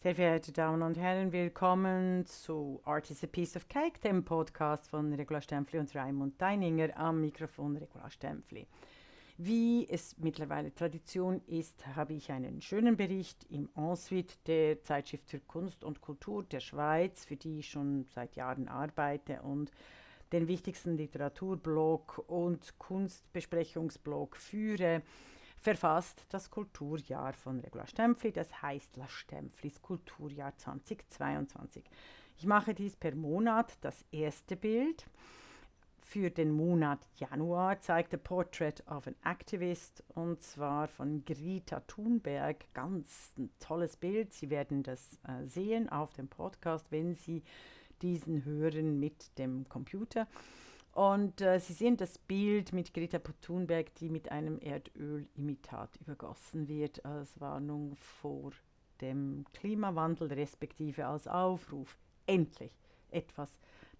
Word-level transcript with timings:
Sehr 0.00 0.14
verehrte 0.14 0.52
Damen 0.52 0.82
und 0.82 0.96
Herren, 0.96 1.32
willkommen 1.32 2.24
zu 2.24 2.80
Art 2.84 3.10
is 3.10 3.24
a 3.24 3.26
Piece 3.26 3.56
of 3.56 3.66
Cake, 3.66 3.98
dem 3.98 4.24
Podcast 4.24 4.88
von 4.88 5.12
Regula 5.12 5.40
Stempfli 5.40 5.80
und 5.80 5.92
Raimund 5.92 6.40
Deininger 6.40 6.96
am 6.96 7.20
Mikrofon 7.20 7.76
Regula 7.76 8.08
Stempfli. 8.08 8.68
Wie 9.38 9.88
es 9.90 10.16
mittlerweile 10.18 10.72
Tradition 10.72 11.42
ist, 11.48 11.84
habe 11.96 12.12
ich 12.12 12.30
einen 12.30 12.60
schönen 12.60 12.96
Bericht 12.96 13.44
im 13.50 13.68
Ensuite 13.74 14.36
der 14.46 14.80
Zeitschrift 14.82 15.28
für 15.28 15.40
Kunst 15.40 15.82
und 15.82 16.00
Kultur 16.00 16.44
der 16.44 16.60
Schweiz, 16.60 17.24
für 17.24 17.34
die 17.34 17.58
ich 17.58 17.68
schon 17.68 18.04
seit 18.14 18.36
Jahren 18.36 18.68
arbeite 18.68 19.42
und 19.42 19.72
den 20.30 20.46
wichtigsten 20.46 20.96
Literaturblog 20.96 22.22
und 22.28 22.78
Kunstbesprechungsblog 22.78 24.36
führe 24.36 25.02
verfasst 25.60 26.24
das 26.30 26.50
Kulturjahr 26.50 27.32
von 27.32 27.60
Regula 27.60 27.86
Stempfli, 27.86 28.32
das 28.32 28.62
heißt 28.62 28.96
La 28.96 29.08
Stempflis 29.08 29.82
Kulturjahr 29.82 30.56
2022. 30.56 31.84
Ich 32.36 32.46
mache 32.46 32.74
dies 32.74 32.96
per 32.96 33.14
Monat 33.14 33.76
das 33.80 34.04
erste 34.12 34.56
Bild. 34.56 35.06
Für 35.98 36.30
den 36.30 36.52
Monat 36.52 37.00
Januar 37.16 37.80
zeigt 37.80 38.12
The 38.12 38.16
Portrait 38.16 38.82
of 38.88 39.06
an 39.06 39.16
Activist 39.24 40.02
und 40.14 40.42
zwar 40.42 40.88
von 40.88 41.24
Greta 41.26 41.80
Thunberg. 41.80 42.64
Ganz 42.72 43.34
ein 43.36 43.50
tolles 43.60 43.96
Bild. 43.96 44.32
Sie 44.32 44.48
werden 44.48 44.82
das 44.82 45.18
äh, 45.24 45.46
sehen 45.46 45.90
auf 45.90 46.14
dem 46.14 46.28
Podcast, 46.28 46.86
wenn 46.90 47.14
Sie 47.14 47.42
diesen 48.00 48.44
hören 48.44 48.98
mit 48.98 49.36
dem 49.36 49.68
Computer. 49.68 50.26
Und 50.98 51.40
äh, 51.42 51.60
Sie 51.60 51.74
sehen 51.74 51.96
das 51.96 52.18
Bild 52.18 52.72
mit 52.72 52.92
Greta 52.92 53.20
Thunberg, 53.40 53.94
die 53.94 54.08
mit 54.08 54.32
einem 54.32 54.58
Erdölimitat 54.60 55.94
übergossen 56.00 56.66
wird, 56.66 57.04
als 57.04 57.40
Warnung 57.40 57.94
vor 57.94 58.50
dem 59.00 59.44
Klimawandel, 59.52 60.32
respektive 60.32 61.06
als 61.06 61.28
Aufruf, 61.28 61.96
endlich 62.26 62.72
etwas 63.12 63.48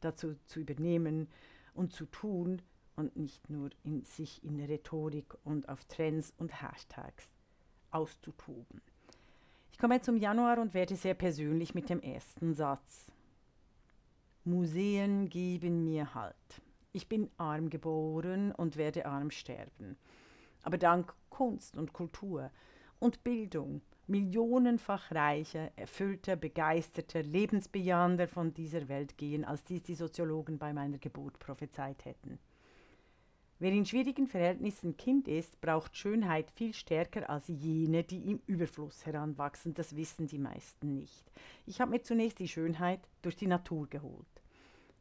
dazu 0.00 0.34
zu 0.46 0.58
übernehmen 0.58 1.28
und 1.72 1.92
zu 1.92 2.04
tun 2.04 2.62
und 2.96 3.14
nicht 3.14 3.48
nur 3.48 3.70
in 3.84 4.02
sich 4.02 4.42
in 4.42 4.58
Rhetorik 4.58 5.36
und 5.44 5.68
auf 5.68 5.84
Trends 5.84 6.34
und 6.36 6.60
Hashtags 6.60 7.30
auszutoben. 7.92 8.82
Ich 9.70 9.78
komme 9.78 10.00
zum 10.00 10.16
Januar 10.16 10.58
und 10.58 10.74
werde 10.74 10.96
sehr 10.96 11.14
persönlich 11.14 11.76
mit 11.76 11.90
dem 11.90 12.00
ersten 12.00 12.54
Satz. 12.54 13.06
Museen 14.42 15.28
geben 15.28 15.84
mir 15.84 16.12
Halt. 16.16 16.34
Ich 16.92 17.08
bin 17.08 17.30
arm 17.36 17.70
geboren 17.70 18.52
und 18.52 18.76
werde 18.76 19.06
arm 19.06 19.30
sterben. 19.30 19.96
Aber 20.62 20.78
dank 20.78 21.14
Kunst 21.28 21.76
und 21.76 21.92
Kultur 21.92 22.50
und 22.98 23.22
Bildung, 23.22 23.82
millionenfach 24.06 25.12
reicher, 25.12 25.70
erfüllter, 25.76 26.36
begeisterter, 26.36 27.22
lebensbejahender 27.22 28.26
von 28.26 28.54
dieser 28.54 28.88
Welt 28.88 29.18
gehen, 29.18 29.44
als 29.44 29.64
dies 29.64 29.82
die 29.82 29.94
Soziologen 29.94 30.58
bei 30.58 30.72
meiner 30.72 30.98
Geburt 30.98 31.38
prophezeit 31.38 32.04
hätten. 32.04 32.38
Wer 33.60 33.72
in 33.72 33.84
schwierigen 33.84 34.28
Verhältnissen 34.28 34.96
Kind 34.96 35.26
ist, 35.26 35.60
braucht 35.60 35.96
Schönheit 35.96 36.50
viel 36.52 36.72
stärker 36.72 37.28
als 37.28 37.48
jene, 37.48 38.04
die 38.04 38.30
im 38.30 38.40
Überfluss 38.46 39.04
heranwachsen. 39.04 39.74
Das 39.74 39.96
wissen 39.96 40.28
die 40.28 40.38
meisten 40.38 40.94
nicht. 40.94 41.24
Ich 41.66 41.80
habe 41.80 41.90
mir 41.90 42.02
zunächst 42.02 42.38
die 42.38 42.46
Schönheit 42.46 43.00
durch 43.20 43.34
die 43.34 43.48
Natur 43.48 43.88
geholt. 43.88 44.26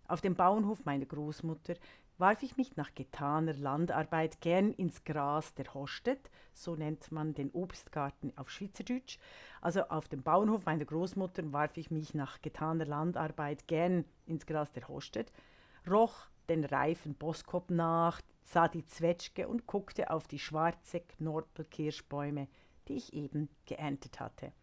Auf 0.07 0.21
dem 0.21 0.35
Bauernhof 0.35 0.85
meiner 0.85 1.05
Großmutter 1.05 1.75
warf 2.17 2.41
ich 2.41 2.55
mich 2.55 2.77
nach 2.77 2.95
getaner 2.95 3.53
Landarbeit 3.53 4.39
gern 4.39 4.71
ins 4.71 5.03
Gras 5.03 5.53
der 5.55 5.73
Hostet, 5.73 6.31
so 6.53 6.75
nennt 6.75 7.11
man 7.11 7.33
den 7.33 7.51
Obstgarten 7.51 8.31
auf 8.37 8.49
Schweizerdeutsch. 8.49 9.19
Also 9.59 9.81
auf 9.89 10.07
dem 10.07 10.23
Bauernhof 10.23 10.65
meiner 10.65 10.85
Großmutter 10.85 11.51
warf 11.51 11.75
ich 11.75 11.91
mich 11.91 12.13
nach 12.13 12.41
getaner 12.41 12.85
Landarbeit 12.85 13.67
gern 13.67 14.05
ins 14.25 14.45
Gras 14.45 14.71
der 14.71 14.87
Hostet, 14.87 15.31
roch 15.89 16.27
den 16.47 16.63
reifen 16.63 17.13
Boskop 17.13 17.69
nach, 17.69 18.21
sah 18.43 18.69
die 18.69 18.85
Zwetschge 18.85 19.49
und 19.49 19.67
guckte 19.67 20.09
auf 20.09 20.27
die 20.27 20.39
schwarze 20.39 21.01
Knorpelkirschbäume, 21.01 22.47
die 22.87 22.95
ich 22.95 23.11
eben 23.13 23.49
geerntet 23.65 24.21
hatte. 24.21 24.53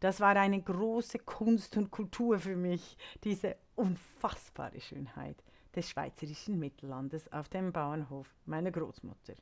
Das 0.00 0.20
war 0.20 0.36
eine 0.36 0.62
große 0.62 1.18
Kunst 1.18 1.76
und 1.76 1.90
Kultur 1.90 2.38
für 2.38 2.54
mich, 2.54 2.96
diese 3.24 3.56
unfassbare 3.74 4.80
Schönheit 4.80 5.42
des 5.74 5.88
schweizerischen 5.88 6.58
Mittellandes 6.58 7.32
auf 7.32 7.48
dem 7.48 7.72
Bauernhof 7.72 8.32
meiner 8.46 8.70
Großmutter. 8.70 9.34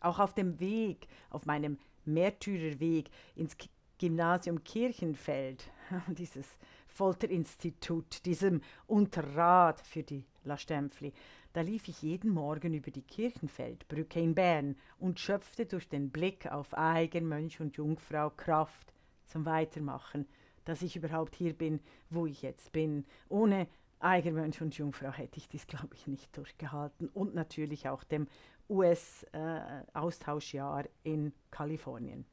Auch 0.00 0.18
auf 0.18 0.34
dem 0.34 0.60
Weg, 0.60 1.08
auf 1.30 1.46
meinem 1.46 1.78
Märtyrerweg 2.04 3.08
ins 3.34 3.56
Gymnasium 3.98 4.62
Kirchenfeld, 4.62 5.70
dieses 6.08 6.58
Folterinstitut, 6.88 8.26
diesem 8.26 8.60
Unterrat 8.86 9.80
für 9.80 10.02
die 10.02 10.26
La 10.44 10.58
Stempfli, 10.58 11.14
da 11.54 11.62
lief 11.62 11.88
ich 11.88 12.02
jeden 12.02 12.30
Morgen 12.30 12.74
über 12.74 12.90
die 12.90 13.02
Kirchenfeldbrücke 13.02 14.20
in 14.20 14.34
Bern 14.34 14.76
und 14.98 15.20
schöpfte 15.20 15.64
durch 15.64 15.88
den 15.88 16.10
Blick 16.10 16.50
auf 16.50 16.76
Eigen, 16.76 17.26
Mönch 17.28 17.60
und 17.60 17.76
Jungfrau 17.76 18.30
Kraft 18.30 18.92
zum 19.32 19.46
Weitermachen, 19.46 20.28
dass 20.64 20.82
ich 20.82 20.94
überhaupt 20.94 21.34
hier 21.34 21.54
bin, 21.54 21.80
wo 22.10 22.26
ich 22.26 22.42
jetzt 22.42 22.70
bin. 22.72 23.04
Ohne 23.28 23.66
Eigenmönch 23.98 24.60
und 24.60 24.76
Jungfrau 24.76 25.10
hätte 25.10 25.38
ich 25.38 25.48
dies, 25.48 25.66
glaube 25.66 25.94
ich, 25.94 26.06
nicht 26.06 26.36
durchgehalten. 26.36 27.08
Und 27.08 27.34
natürlich 27.34 27.88
auch 27.88 28.04
dem 28.04 28.28
US-Austauschjahr 28.68 30.84
äh, 30.84 30.88
in 31.02 31.32
Kalifornien. 31.50 32.26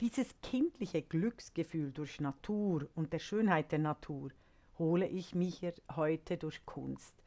Dieses 0.00 0.34
kindliche 0.42 1.02
Glücksgefühl 1.02 1.92
durch 1.92 2.18
Natur 2.20 2.88
und 2.94 3.12
der 3.12 3.18
Schönheit 3.20 3.70
der 3.70 3.78
Natur 3.78 4.30
hole 4.78 5.06
ich 5.06 5.34
mich 5.34 5.60
heute 5.94 6.38
durch 6.38 6.64
Kunst. 6.66 7.22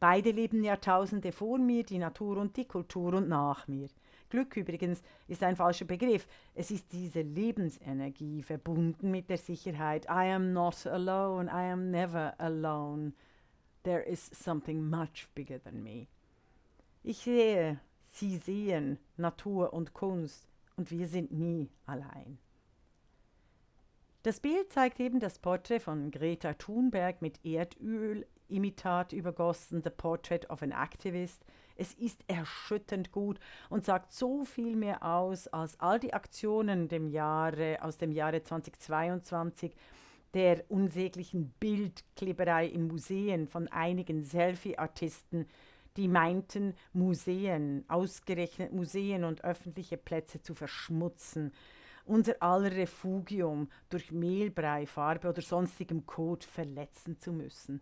Beide 0.00 0.30
leben 0.30 0.64
Jahrtausende 0.64 1.32
vor 1.32 1.58
mir, 1.58 1.84
die 1.84 1.98
Natur 1.98 2.38
und 2.38 2.56
die 2.56 2.66
Kultur 2.66 3.12
und 3.14 3.28
nach 3.28 3.68
mir. 3.68 3.88
Glück 4.30 4.56
übrigens 4.56 5.02
ist 5.26 5.42
ein 5.42 5.56
falscher 5.56 5.84
Begriff. 5.84 6.26
Es 6.54 6.70
ist 6.70 6.92
diese 6.92 7.22
Lebensenergie 7.22 8.42
verbunden 8.42 9.10
mit 9.10 9.30
der 9.30 9.38
Sicherheit. 9.38 10.04
I 10.06 10.32
am 10.32 10.52
not 10.52 10.86
alone, 10.86 11.50
I 11.50 11.70
am 11.72 11.90
never 11.90 12.38
alone. 12.38 13.12
There 13.84 14.02
is 14.02 14.30
something 14.32 14.88
much 14.88 15.28
bigger 15.34 15.62
than 15.62 15.82
me. 15.82 16.08
Ich 17.02 17.18
sehe, 17.18 17.80
Sie 18.04 18.36
sehen 18.36 18.98
Natur 19.16 19.72
und 19.72 19.94
Kunst 19.94 20.48
und 20.76 20.90
wir 20.90 21.06
sind 21.06 21.32
nie 21.32 21.70
allein. 21.86 22.38
Das 24.22 24.40
Bild 24.40 24.72
zeigt 24.72 24.98
eben 25.00 25.20
das 25.20 25.38
Porträt 25.38 25.80
von 25.80 26.10
Greta 26.10 26.54
Thunberg 26.54 27.22
mit 27.22 27.38
Erdölimitat 27.44 29.12
übergossen, 29.12 29.82
The 29.82 29.90
Portrait 29.90 30.50
of 30.50 30.62
an 30.62 30.72
Activist, 30.72 31.44
es 31.78 31.94
ist 31.94 32.22
erschütternd 32.26 33.12
gut 33.12 33.38
und 33.70 33.84
sagt 33.84 34.12
so 34.12 34.44
viel 34.44 34.76
mehr 34.76 35.02
aus 35.02 35.46
als 35.48 35.80
all 35.80 35.98
die 35.98 36.12
Aktionen 36.12 36.88
dem 36.88 37.08
Jahre, 37.08 37.78
aus 37.80 37.96
dem 37.96 38.12
Jahre 38.12 38.42
2022 38.42 39.74
der 40.34 40.64
unsäglichen 40.68 41.54
Bildkleberei 41.60 42.66
in 42.66 42.86
Museen 42.86 43.46
von 43.46 43.68
einigen 43.68 44.24
Selfie-Artisten, 44.24 45.46
die 45.96 46.08
meinten, 46.08 46.74
Museen, 46.92 47.84
ausgerechnet 47.88 48.72
Museen 48.72 49.24
und 49.24 49.42
öffentliche 49.44 49.96
Plätze 49.96 50.42
zu 50.42 50.54
verschmutzen, 50.54 51.52
unser 52.04 52.42
aller 52.42 52.72
Refugium 52.72 53.68
durch 53.88 54.12
Mehlbrei, 54.12 54.86
Farbe 54.86 55.28
oder 55.28 55.42
sonstigem 55.42 56.06
Kot 56.06 56.44
verletzen 56.44 57.18
zu 57.18 57.32
müssen. 57.32 57.80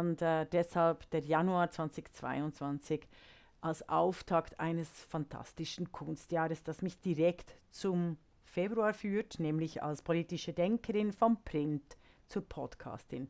Und 0.00 0.22
äh, 0.22 0.46
deshalb 0.46 1.08
der 1.10 1.20
Januar 1.20 1.70
2022 1.70 3.06
als 3.60 3.86
Auftakt 3.88 4.58
eines 4.58 4.88
fantastischen 4.88 5.92
Kunstjahres, 5.92 6.62
das 6.64 6.82
mich 6.82 6.98
direkt 7.00 7.54
zum 7.70 8.16
Februar 8.44 8.94
führt, 8.94 9.38
nämlich 9.38 9.82
als 9.82 10.02
politische 10.02 10.52
Denkerin 10.52 11.12
vom 11.12 11.42
Print 11.44 11.96
zur 12.26 12.42
Podcastin. 12.48 13.28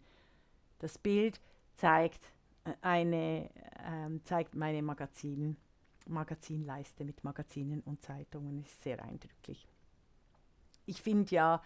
Das 0.78 0.98
Bild 0.98 1.40
zeigt, 1.74 2.32
äh, 2.64 2.72
eine, 2.80 3.50
äh, 3.50 4.24
zeigt 4.24 4.54
meine 4.54 4.82
Magazin, 4.82 5.56
Magazinleiste 6.06 7.04
mit 7.04 7.24
Magazinen 7.24 7.80
und 7.80 8.02
Zeitungen, 8.02 8.62
ist 8.64 8.82
sehr 8.82 9.02
eindrücklich. 9.02 9.66
Ich 10.86 11.02
finde 11.02 11.34
ja, 11.34 11.62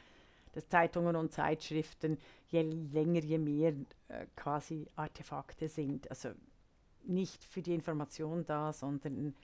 dass 0.56 0.68
Zeitungen 0.68 1.16
und 1.16 1.34
Zeitschriften 1.34 2.16
je 2.48 2.62
länger, 2.62 3.20
je 3.20 3.36
mehr 3.36 3.74
äh, 4.08 4.24
quasi 4.36 4.86
Artefakte 4.96 5.68
sind. 5.68 6.08
Also 6.08 6.30
nicht 7.04 7.44
für 7.44 7.60
die 7.60 7.74
Information 7.74 8.46
da, 8.46 8.72
sondern 8.72 9.34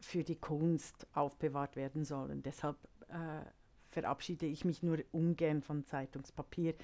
für 0.00 0.22
die 0.22 0.36
Kunst 0.36 1.08
aufbewahrt 1.12 1.74
werden 1.74 2.04
sollen. 2.04 2.44
Deshalb 2.44 2.76
äh, 3.08 3.44
verabschiede 3.88 4.46
ich 4.46 4.64
mich 4.64 4.84
nur 4.84 4.98
ungern 5.10 5.60
von 5.60 5.84
Zeitungspapier, 5.86 6.74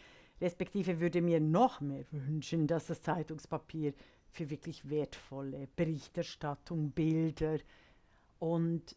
respektive 0.40 0.98
würde 0.98 1.22
mir 1.22 1.38
noch 1.38 1.80
mehr 1.80 2.04
wünschen, 2.10 2.66
dass 2.66 2.86
das 2.86 3.02
Zeitungspapier 3.02 3.94
für 4.32 4.50
wirklich 4.50 4.90
wertvolle 4.90 5.68
Berichterstattung, 5.76 6.90
Bilder 6.90 7.58
und 8.40 8.96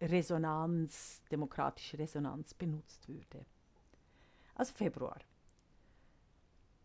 Resonanz, 0.00 1.22
demokratische 1.30 2.00
Resonanz 2.00 2.54
benutzt 2.54 3.08
würde. 3.08 3.46
Also 4.54 4.74
Februar. 4.74 5.18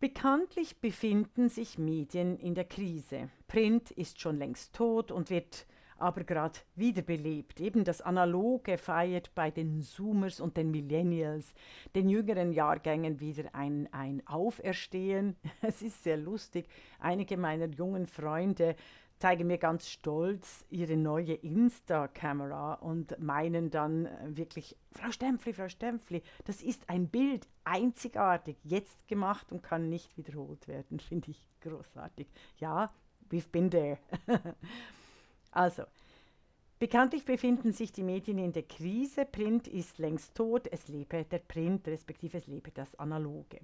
Bekanntlich 0.00 0.80
befinden 0.80 1.48
sich 1.48 1.76
Medien 1.76 2.38
in 2.38 2.54
der 2.54 2.64
Krise. 2.64 3.30
Print 3.48 3.90
ist 3.90 4.20
schon 4.20 4.38
längst 4.38 4.74
tot 4.74 5.10
und 5.10 5.28
wird 5.28 5.66
aber 5.98 6.22
gerade 6.22 6.60
wiederbelebt. 6.76 7.60
Eben 7.60 7.84
das 7.84 8.00
Analoge 8.00 8.78
feiert 8.78 9.34
bei 9.34 9.50
den 9.50 9.82
Zoomers 9.82 10.40
und 10.40 10.56
den 10.56 10.70
Millennials, 10.70 11.52
den 11.94 12.08
jüngeren 12.08 12.52
Jahrgängen 12.52 13.18
wieder 13.20 13.54
ein, 13.54 13.92
ein 13.92 14.24
Auferstehen. 14.26 15.36
Es 15.62 15.82
ist 15.82 16.04
sehr 16.04 16.16
lustig. 16.16 16.68
Einige 17.00 17.36
meiner 17.36 17.66
jungen 17.66 18.06
Freunde 18.06 18.76
zeigen 19.18 19.46
mir 19.46 19.58
ganz 19.58 19.88
stolz 19.88 20.64
ihre 20.70 20.96
neue 20.96 21.34
Insta-Kamera 21.34 22.74
und 22.74 23.18
meinen 23.18 23.70
dann 23.70 24.08
wirklich, 24.36 24.76
Frau 24.92 25.10
Stempfli, 25.10 25.52
Frau 25.52 25.68
Stempfli, 25.68 26.22
das 26.44 26.62
ist 26.62 26.88
ein 26.88 27.08
Bild, 27.08 27.46
einzigartig, 27.64 28.56
jetzt 28.64 29.06
gemacht 29.08 29.50
und 29.52 29.62
kann 29.62 29.88
nicht 29.88 30.16
wiederholt 30.16 30.68
werden. 30.68 31.00
Finde 31.08 31.30
ich 31.30 31.48
großartig. 31.60 32.28
Ja, 32.58 32.92
we've 33.30 33.50
been 33.50 33.70
there. 33.70 33.98
Also, 35.50 35.84
bekanntlich 36.78 37.24
befinden 37.24 37.72
sich 37.72 37.90
die 37.90 38.02
Medien 38.02 38.38
in 38.38 38.52
der 38.52 38.62
Krise. 38.62 39.24
Print 39.24 39.66
ist 39.66 39.98
längst 39.98 40.34
tot, 40.34 40.68
es 40.70 40.88
lebe 40.88 41.24
der 41.24 41.38
Print, 41.38 41.88
respektive 41.88 42.36
es 42.36 42.46
lebe 42.46 42.70
das 42.70 42.94
Analoge. 42.96 43.60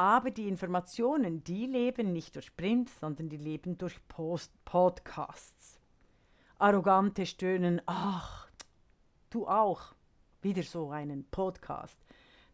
Aber 0.00 0.30
die 0.30 0.48
Informationen, 0.48 1.44
die 1.44 1.66
leben 1.66 2.14
nicht 2.14 2.34
durch 2.34 2.56
Print, 2.56 2.88
sondern 2.88 3.28
die 3.28 3.36
leben 3.36 3.76
durch 3.76 4.00
Post 4.08 4.50
Podcasts. 4.64 5.78
Arrogante 6.58 7.26
stöhnen, 7.26 7.82
ach, 7.84 8.48
du 9.28 9.46
auch, 9.46 9.94
wieder 10.40 10.62
so 10.62 10.88
einen 10.88 11.24
Podcast. 11.24 11.98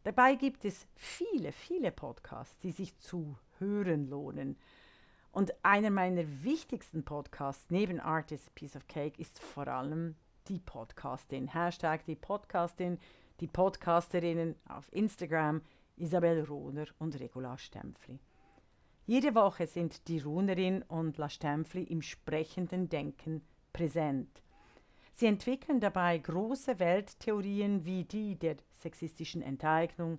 Dabei 0.03 0.35
gibt 0.35 0.65
es 0.65 0.89
viele, 0.97 1.53
viele 1.53 1.93
Podcasts, 1.93 2.59
die 2.59 2.73
sich 2.73 2.99
zu 2.99 3.39
hören 3.61 4.09
lohnen. 4.09 4.57
Und 5.31 5.55
einer 5.63 5.91
meiner 5.91 6.25
wichtigsten 6.43 7.05
Podcasts 7.05 7.67
neben 7.71 8.01
Art 8.01 8.33
is 8.33 8.49
a 8.49 8.51
Piece 8.57 8.75
of 8.75 8.89
Cake 8.89 9.21
ist 9.21 9.39
vor 9.39 9.69
allem 9.69 10.17
die 10.49 10.59
Podcastin. 10.59 11.47
Hashtag 11.47 12.07
die 12.07 12.17
Podcastin, 12.17 12.99
die 13.39 13.47
Podcasterinnen 13.47 14.57
auf 14.69 14.93
Instagram, 14.93 15.63
Isabel 15.97 16.45
Rohner 16.45 16.87
und 16.99 17.19
Regula 17.19 17.57
Stempfli. 17.59 18.19
Jede 19.07 19.35
Woche 19.35 19.67
sind 19.67 20.09
die 20.09 20.19
Runerin 20.19 20.83
und 20.83 21.17
La 21.17 21.29
Stempfli 21.29 21.85
im 21.85 22.03
sprechenden 22.03 22.89
Denken 22.89 23.43
präsent. 23.73 24.43
Sie 25.13 25.27
entwickeln 25.27 25.81
dabei 25.81 26.19
große 26.19 26.79
Welttheorien 26.79 27.85
wie 27.85 28.05
die 28.05 28.37
der 28.37 28.57
sexistischen 28.75 29.43
Enteignung, 29.43 30.19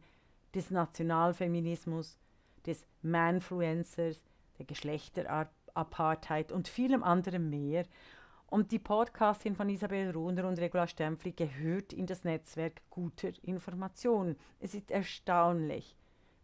des 0.55 0.71
Nationalfeminismus, 0.71 2.17
des 2.65 2.85
Manfluencers, 3.01 4.23
der 4.57 4.65
Geschlechterapartheid 4.65 6.51
und 6.51 6.67
vielem 6.67 7.03
anderem 7.03 7.49
mehr. 7.49 7.85
Und 8.49 8.71
die 8.71 8.79
Podcastin 8.79 9.55
von 9.55 9.67
Isabel 9.67 10.11
Runer 10.11 10.47
und 10.47 10.57
Regula 10.57 10.87
Stempfli 10.87 11.33
gehört 11.33 11.91
in 11.91 12.05
das 12.05 12.23
Netzwerk 12.23 12.81
guter 12.89 13.31
Informationen. 13.43 14.37
Es 14.61 14.73
ist 14.73 14.89
erstaunlich, 14.89 15.97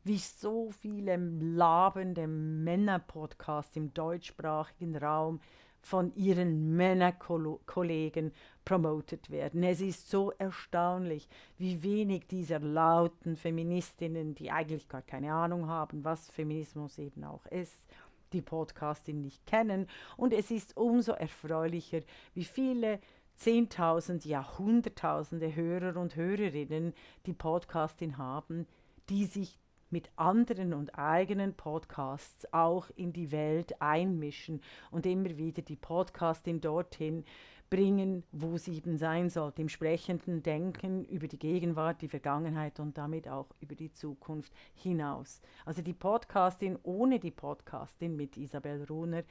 wie 0.03 0.17
so 0.17 0.69
viele 0.71 1.15
labende 1.15 2.27
Männerpodcasts 2.27 3.77
im 3.77 3.93
deutschsprachigen 3.93 4.97
Raum 4.97 5.39
von 5.79 6.13
ihren 6.15 6.75
Männerkollegen 6.75 8.33
promotet 8.65 9.29
werden. 9.29 9.63
Es 9.63 9.79
ist 9.79 10.09
so 10.09 10.31
erstaunlich, 10.31 11.29
wie 11.57 11.83
wenig 11.83 12.27
dieser 12.27 12.59
lauten 12.59 13.37
Feministinnen, 13.37 14.35
die 14.35 14.51
eigentlich 14.51 14.89
gar 14.89 15.01
keine 15.01 15.33
Ahnung 15.33 15.67
haben, 15.67 16.03
was 16.03 16.29
Feminismus 16.29 16.97
eben 16.97 17.23
auch 17.23 17.45
ist, 17.45 17.85
die 18.33 18.41
Podcastin 18.41 19.21
nicht 19.21 19.45
kennen. 19.45 19.87
Und 20.17 20.33
es 20.33 20.51
ist 20.51 20.75
umso 20.75 21.13
erfreulicher, 21.13 22.01
wie 22.33 22.43
viele 22.43 22.99
Zehntausend, 23.35 24.25
ja 24.25 24.57
Hunderttausende 24.57 25.55
Hörer 25.55 25.99
und 25.99 26.15
Hörerinnen 26.15 26.93
die 27.25 27.33
Podcastin 27.33 28.17
haben, 28.17 28.67
die 29.09 29.25
sich 29.25 29.57
mit 29.89 30.09
anderen 30.15 30.73
und 30.73 30.97
eigenen 30.97 31.53
Podcasts 31.53 32.51
auch 32.51 32.89
in 32.95 33.13
die 33.13 33.31
Welt 33.31 33.79
einmischen 33.81 34.61
und 34.91 35.05
immer 35.05 35.37
wieder 35.37 35.61
die 35.61 35.75
Podcastin 35.75 36.61
dorthin 36.61 37.23
bringen, 37.69 38.23
wo 38.31 38.57
sie 38.57 38.75
eben 38.77 38.97
sein 38.97 39.29
sollte, 39.29 39.61
im 39.61 39.69
sprechenden 39.69 40.43
Denken 40.43 41.05
über 41.05 41.27
die 41.27 41.39
Gegenwart, 41.39 42.01
die 42.01 42.07
Vergangenheit 42.07 42.79
und 42.79 42.97
damit 42.97 43.27
auch 43.27 43.47
über 43.59 43.75
die 43.75 43.91
Zukunft 43.91 44.53
hinaus. 44.75 45.41
Also 45.65 45.81
die 45.81 45.93
Podcastin 45.93 46.77
ohne 46.83 47.19
die 47.19 47.31
Podcastin 47.31 48.15
mit 48.15 48.37
Isabel 48.37 48.83
Runer 48.83 49.23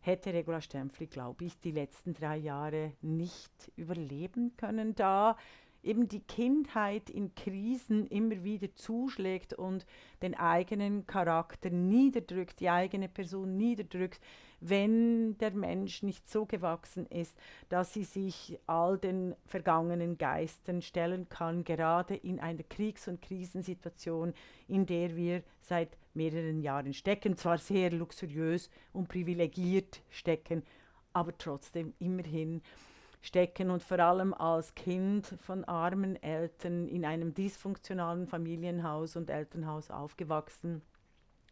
hätte 0.00 0.34
Regula 0.34 0.60
Stempfli, 0.60 1.06
glaube 1.06 1.44
ich, 1.44 1.58
die 1.60 1.70
letzten 1.70 2.12
drei 2.12 2.36
Jahre 2.36 2.92
nicht 3.00 3.72
überleben 3.76 4.56
können, 4.56 4.94
da 4.94 5.36
eben 5.84 6.08
die 6.08 6.20
Kindheit 6.20 7.10
in 7.10 7.34
Krisen 7.34 8.06
immer 8.06 8.42
wieder 8.42 8.74
zuschlägt 8.74 9.54
und 9.54 9.86
den 10.22 10.34
eigenen 10.34 11.06
Charakter 11.06 11.70
niederdrückt, 11.70 12.60
die 12.60 12.70
eigene 12.70 13.08
Person 13.08 13.56
niederdrückt, 13.56 14.20
wenn 14.66 15.36
der 15.38 15.50
Mensch 15.50 16.02
nicht 16.02 16.28
so 16.28 16.46
gewachsen 16.46 17.06
ist, 17.06 17.36
dass 17.68 17.92
sie 17.92 18.04
sich 18.04 18.58
all 18.66 18.96
den 18.96 19.34
vergangenen 19.44 20.16
Geistern 20.16 20.80
stellen 20.80 21.28
kann, 21.28 21.64
gerade 21.64 22.14
in 22.16 22.40
einer 22.40 22.62
Kriegs- 22.62 23.06
und 23.06 23.20
Krisensituation, 23.20 24.32
in 24.66 24.86
der 24.86 25.16
wir 25.16 25.42
seit 25.60 25.98
mehreren 26.14 26.62
Jahren 26.62 26.94
stecken, 26.94 27.36
zwar 27.36 27.58
sehr 27.58 27.90
luxuriös 27.90 28.70
und 28.94 29.08
privilegiert 29.08 30.00
stecken, 30.08 30.62
aber 31.12 31.36
trotzdem 31.36 31.92
immerhin 31.98 32.62
stecken 33.20 33.70
und 33.70 33.82
vor 33.82 33.98
allem 33.98 34.32
als 34.32 34.74
Kind 34.74 35.26
von 35.40 35.64
armen 35.64 36.22
Eltern 36.22 36.88
in 36.88 37.04
einem 37.04 37.34
dysfunktionalen 37.34 38.26
Familienhaus 38.26 39.16
und 39.16 39.28
Elternhaus 39.28 39.90
aufgewachsen, 39.90 40.80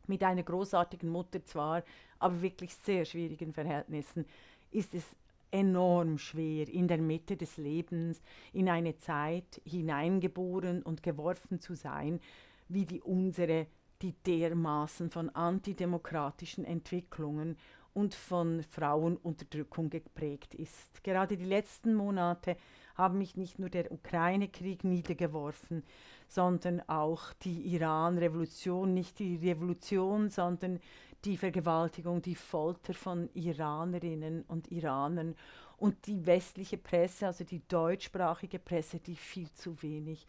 mit 0.06 0.22
einer 0.22 0.42
großartigen 0.42 1.08
Mutter 1.08 1.44
zwar, 1.44 1.82
aber 2.22 2.42
wirklich 2.42 2.74
sehr 2.74 3.04
schwierigen 3.04 3.52
Verhältnissen, 3.52 4.24
ist 4.70 4.94
es 4.94 5.04
enorm 5.50 6.18
schwer, 6.18 6.68
in 6.68 6.88
der 6.88 6.98
Mitte 6.98 7.36
des 7.36 7.58
Lebens 7.58 8.20
in 8.52 8.68
eine 8.68 8.96
Zeit 8.96 9.60
hineingeboren 9.64 10.82
und 10.82 11.02
geworfen 11.02 11.60
zu 11.60 11.74
sein, 11.74 12.20
wie 12.68 12.86
die 12.86 13.02
unsere, 13.02 13.66
die 14.00 14.14
dermaßen 14.26 15.10
von 15.10 15.28
antidemokratischen 15.30 16.64
Entwicklungen 16.64 17.56
und 17.94 18.14
von 18.14 18.62
Frauenunterdrückung 18.70 19.90
geprägt 19.90 20.54
ist. 20.54 21.04
Gerade 21.04 21.36
die 21.36 21.44
letzten 21.44 21.94
Monate 21.94 22.56
haben 22.94 23.18
mich 23.18 23.36
nicht 23.36 23.58
nur 23.58 23.68
der 23.68 23.92
Ukraine-Krieg 23.92 24.84
niedergeworfen, 24.84 25.82
sondern 26.28 26.80
auch 26.88 27.34
die 27.42 27.74
Iran-Revolution, 27.74 28.94
nicht 28.94 29.18
die 29.18 29.36
Revolution, 29.36 30.30
sondern 30.30 30.80
die 31.24 31.36
Vergewaltigung, 31.36 32.22
die 32.22 32.34
Folter 32.34 32.94
von 32.94 33.28
Iranerinnen 33.34 34.42
und 34.48 34.70
Iranern 34.70 35.34
und 35.76 36.06
die 36.06 36.26
westliche 36.26 36.78
Presse, 36.78 37.26
also 37.26 37.44
die 37.44 37.66
deutschsprachige 37.66 38.58
Presse, 38.58 38.98
die 38.98 39.16
viel 39.16 39.50
zu 39.52 39.80
wenig 39.82 40.26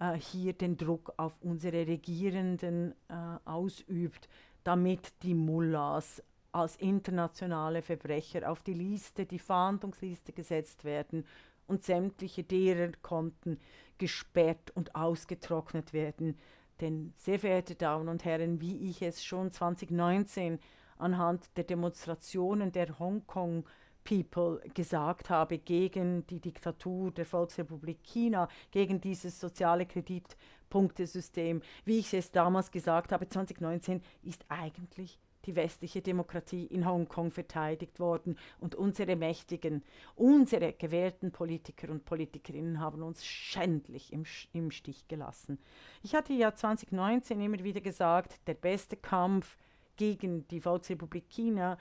äh, 0.00 0.14
hier 0.14 0.52
den 0.52 0.76
Druck 0.76 1.12
auf 1.16 1.36
unsere 1.40 1.86
Regierenden 1.86 2.92
äh, 3.08 3.14
ausübt, 3.44 4.28
damit 4.64 5.12
die 5.22 5.34
Mullahs 5.34 6.22
als 6.52 6.76
internationale 6.76 7.82
Verbrecher 7.82 8.50
auf 8.50 8.62
die 8.62 8.74
Liste, 8.74 9.26
die 9.26 9.38
Fahndungsliste 9.38 10.32
gesetzt 10.32 10.84
werden 10.84 11.26
und 11.66 11.84
sämtliche 11.84 12.44
derer 12.44 12.92
Konten 13.02 13.58
gesperrt 13.98 14.70
und 14.74 14.94
ausgetrocknet 14.94 15.92
werden. 15.92 16.38
Denn, 16.80 17.12
sehr 17.16 17.38
verehrte 17.38 17.74
Damen 17.74 18.08
und 18.08 18.24
Herren, 18.24 18.60
wie 18.60 18.90
ich 18.90 19.02
es 19.02 19.24
schon 19.24 19.50
2019 19.50 20.58
anhand 20.98 21.56
der 21.56 21.64
Demonstrationen 21.64 22.72
der 22.72 22.98
Hongkong 22.98 23.64
People 24.04 24.60
gesagt 24.72 25.30
habe 25.30 25.58
gegen 25.58 26.26
die 26.28 26.40
Diktatur 26.40 27.10
der 27.10 27.26
Volksrepublik 27.26 28.02
China, 28.04 28.48
gegen 28.70 29.00
dieses 29.00 29.40
soziale 29.40 29.84
Kreditpunktesystem, 29.84 31.60
wie 31.84 31.98
ich 31.98 32.14
es 32.14 32.30
damals 32.30 32.70
gesagt 32.70 33.10
habe, 33.10 33.28
2019 33.28 34.00
ist 34.22 34.44
eigentlich 34.48 35.18
die 35.46 35.56
westliche 35.56 36.02
Demokratie 36.02 36.66
in 36.66 36.86
Hongkong 36.86 37.30
verteidigt 37.30 38.00
worden 38.00 38.38
und 38.60 38.74
unsere 38.74 39.16
mächtigen, 39.16 39.82
unsere 40.14 40.72
gewählten 40.72 41.32
Politiker 41.32 41.90
und 41.90 42.04
Politikerinnen 42.04 42.80
haben 42.80 43.02
uns 43.02 43.24
schändlich 43.24 44.12
im, 44.12 44.24
im 44.52 44.70
Stich 44.70 45.08
gelassen. 45.08 45.58
Ich 46.02 46.14
hatte 46.14 46.32
ja 46.32 46.54
2019 46.54 47.40
immer 47.40 47.62
wieder 47.62 47.80
gesagt, 47.80 48.40
der 48.46 48.54
beste 48.54 48.96
Kampf 48.96 49.56
gegen 49.96 50.46
die 50.48 50.60
Volksrepublik 50.60 51.28
China 51.28 51.78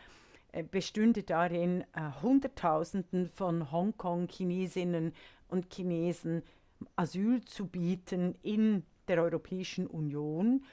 äh, 0.51 0.63
bestünde 0.63 1.23
darin, 1.23 1.81
äh, 1.93 2.21
Hunderttausenden 2.21 3.29
von 3.29 3.71
Hongkong-Chinesinnen 3.71 5.13
und 5.49 5.73
Chinesen 5.73 6.43
Asyl 6.95 7.43
zu 7.43 7.67
bieten 7.67 8.35
in 8.41 8.83
der 9.07 9.21
Europäischen 9.21 9.87
Union, 9.87 10.63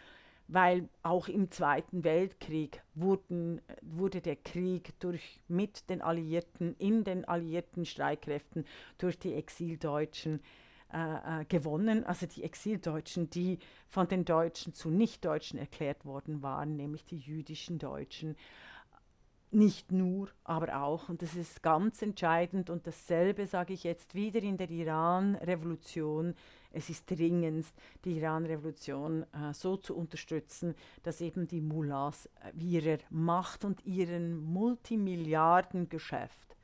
weil 0.52 0.88
auch 1.02 1.28
im 1.28 1.50
Zweiten 1.50 2.04
Weltkrieg 2.04 2.82
wurden, 2.94 3.60
wurde 3.80 4.20
der 4.20 4.36
Krieg 4.36 4.92
durch, 5.00 5.40
mit 5.48 5.88
den 5.88 6.02
Alliierten, 6.02 6.76
in 6.78 7.04
den 7.04 7.24
alliierten 7.24 7.86
Streitkräften 7.86 8.66
durch 8.98 9.18
die 9.18 9.34
Exildeutschen 9.34 10.40
äh, 10.92 11.40
äh, 11.40 11.44
gewonnen. 11.46 12.04
Also 12.04 12.26
die 12.26 12.44
Exildeutschen, 12.44 13.30
die 13.30 13.58
von 13.88 14.08
den 14.08 14.26
Deutschen 14.26 14.74
zu 14.74 14.90
Nichtdeutschen 14.90 15.58
erklärt 15.58 16.04
worden 16.04 16.42
waren, 16.42 16.76
nämlich 16.76 17.06
die 17.06 17.18
jüdischen 17.18 17.78
Deutschen. 17.78 18.36
Nicht 19.50 19.90
nur, 19.90 20.28
aber 20.44 20.82
auch, 20.82 21.08
und 21.08 21.22
das 21.22 21.34
ist 21.34 21.62
ganz 21.62 22.02
entscheidend, 22.02 22.68
und 22.68 22.86
dasselbe 22.86 23.46
sage 23.46 23.72
ich 23.72 23.84
jetzt 23.84 24.14
wieder 24.14 24.42
in 24.42 24.58
der 24.58 24.70
Iran-Revolution, 24.70 26.34
es 26.72 26.90
ist 26.90 27.10
dringend, 27.10 27.66
die 28.04 28.18
Iran-Revolution 28.18 29.24
äh, 29.32 29.52
so 29.52 29.76
zu 29.76 29.96
unterstützen, 29.96 30.74
dass 31.02 31.20
eben 31.20 31.46
die 31.46 31.60
Mullahs 31.60 32.26
äh, 32.26 32.52
ihrer 32.58 32.98
Macht 33.10 33.64
und 33.64 33.84
ihren 33.84 34.36
Multimilliardengeschäft 34.36 36.56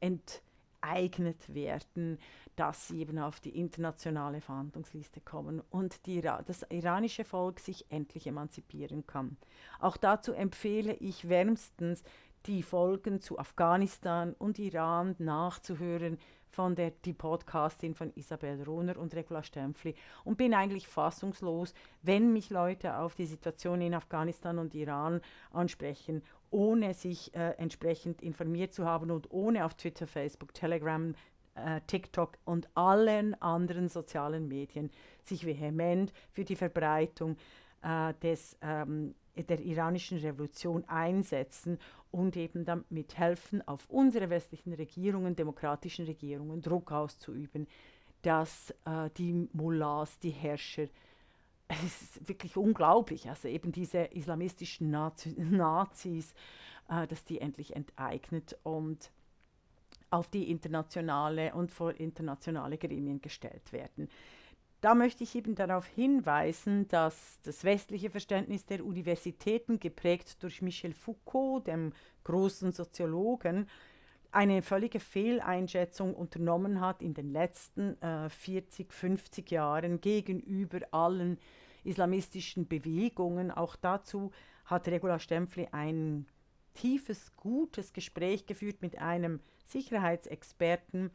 enteignet 0.00 1.54
werden, 1.54 2.18
dass 2.56 2.88
sie 2.88 3.00
eben 3.00 3.18
auf 3.18 3.40
die 3.40 3.58
internationale 3.58 4.40
Verhandlungsliste 4.40 5.20
kommen 5.20 5.62
und 5.70 6.06
die, 6.06 6.20
das 6.20 6.66
iranische 6.68 7.24
Volk 7.24 7.60
sich 7.60 7.86
endlich 7.90 8.26
emanzipieren 8.26 9.06
kann. 9.06 9.36
Auch 9.78 9.96
dazu 9.96 10.32
empfehle 10.32 10.94
ich 10.94 11.28
wärmstens 11.28 12.02
die 12.46 12.62
Folgen 12.62 13.20
zu 13.20 13.38
Afghanistan 13.38 14.34
und 14.38 14.58
Iran 14.58 15.14
nachzuhören 15.18 16.18
von 16.52 16.74
der 16.74 16.90
die 16.90 17.14
Podcastin 17.14 17.94
von 17.94 18.12
Isabel 18.14 18.62
Rohner 18.62 18.98
und 18.98 19.14
Regula 19.14 19.42
Stempfli. 19.42 19.94
Und 20.24 20.36
bin 20.36 20.52
eigentlich 20.52 20.86
fassungslos, 20.86 21.72
wenn 22.02 22.32
mich 22.32 22.50
Leute 22.50 22.98
auf 22.98 23.14
die 23.14 23.26
Situation 23.26 23.80
in 23.80 23.94
Afghanistan 23.94 24.58
und 24.58 24.74
Iran 24.74 25.22
ansprechen, 25.50 26.22
ohne 26.50 26.92
sich 26.92 27.34
äh, 27.34 27.52
entsprechend 27.52 28.20
informiert 28.20 28.74
zu 28.74 28.84
haben 28.84 29.10
und 29.10 29.30
ohne 29.30 29.64
auf 29.64 29.74
Twitter, 29.74 30.06
Facebook, 30.06 30.52
Telegram, 30.52 31.14
äh, 31.54 31.80
TikTok 31.86 32.36
und 32.44 32.68
allen 32.74 33.40
anderen 33.40 33.88
sozialen 33.88 34.46
Medien 34.46 34.90
sich 35.22 35.46
vehement 35.46 36.12
für 36.32 36.44
die 36.44 36.56
Verbreitung 36.56 37.36
äh, 37.82 38.12
des 38.22 38.58
ähm, 38.60 39.14
der 39.36 39.60
iranischen 39.60 40.18
Revolution 40.18 40.84
einsetzen 40.86 41.78
und 42.10 42.36
eben 42.36 42.64
damit 42.64 43.16
helfen, 43.16 43.66
auf 43.66 43.88
unsere 43.88 44.30
westlichen 44.30 44.72
Regierungen, 44.74 45.34
demokratischen 45.34 46.04
Regierungen 46.04 46.60
Druck 46.60 46.92
auszuüben, 46.92 47.66
dass 48.22 48.74
äh, 48.84 49.10
die 49.16 49.48
Mullahs, 49.52 50.18
die 50.18 50.30
Herrscher, 50.30 50.86
es 51.68 52.02
ist 52.02 52.28
wirklich 52.28 52.56
unglaublich, 52.56 53.28
also 53.28 53.48
eben 53.48 53.72
diese 53.72 53.98
islamistischen 53.98 54.90
Nazi 54.90 55.30
Nazis, 55.38 56.34
äh, 56.88 57.06
dass 57.06 57.24
die 57.24 57.40
endlich 57.40 57.74
enteignet 57.74 58.58
und 58.62 59.10
auf 60.10 60.28
die 60.28 60.50
internationale 60.50 61.54
und 61.54 61.72
vor 61.72 61.94
internationale 61.98 62.76
Gremien 62.76 63.22
gestellt 63.22 63.72
werden. 63.72 64.08
Da 64.82 64.96
möchte 64.96 65.22
ich 65.22 65.36
eben 65.36 65.54
darauf 65.54 65.86
hinweisen, 65.86 66.88
dass 66.88 67.38
das 67.44 67.62
westliche 67.62 68.10
Verständnis 68.10 68.66
der 68.66 68.84
Universitäten, 68.84 69.78
geprägt 69.78 70.42
durch 70.42 70.60
Michel 70.60 70.92
Foucault, 70.92 71.68
dem 71.68 71.92
großen 72.24 72.72
Soziologen, 72.72 73.68
eine 74.32 74.60
völlige 74.60 74.98
Fehleinschätzung 74.98 76.16
unternommen 76.16 76.80
hat 76.80 77.00
in 77.00 77.14
den 77.14 77.30
letzten 77.30 78.00
äh, 78.02 78.28
40, 78.28 78.92
50 78.92 79.52
Jahren 79.52 80.00
gegenüber 80.00 80.80
allen 80.90 81.38
islamistischen 81.84 82.66
Bewegungen. 82.66 83.52
Auch 83.52 83.76
dazu 83.76 84.32
hat 84.64 84.88
Regula 84.88 85.20
Stempfli 85.20 85.68
ein 85.70 86.26
tiefes, 86.74 87.36
gutes 87.36 87.92
Gespräch 87.92 88.46
geführt 88.46 88.82
mit 88.82 88.98
einem 88.98 89.38
Sicherheitsexperten, 89.66 91.12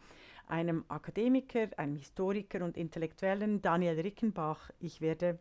einem 0.48 0.86
Akademiker, 0.88 1.68
einem 1.78 1.96
Historiker 1.96 2.64
und 2.64 2.78
Intellektuellen, 2.78 3.62
Daniel 3.62 4.00
Rickenbach. 4.00 4.72
Ich 4.80 5.02
werde 5.02 5.40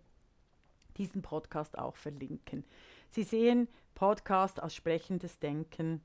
diesen 0.97 1.23
Podcast 1.23 1.79
auch 1.79 1.97
verlinken. 1.97 2.65
Sie 3.11 3.23
sehen, 3.23 3.69
Podcast 3.95 4.61
als 4.61 4.75
sprechendes 4.75 5.39
Denken 5.39 6.03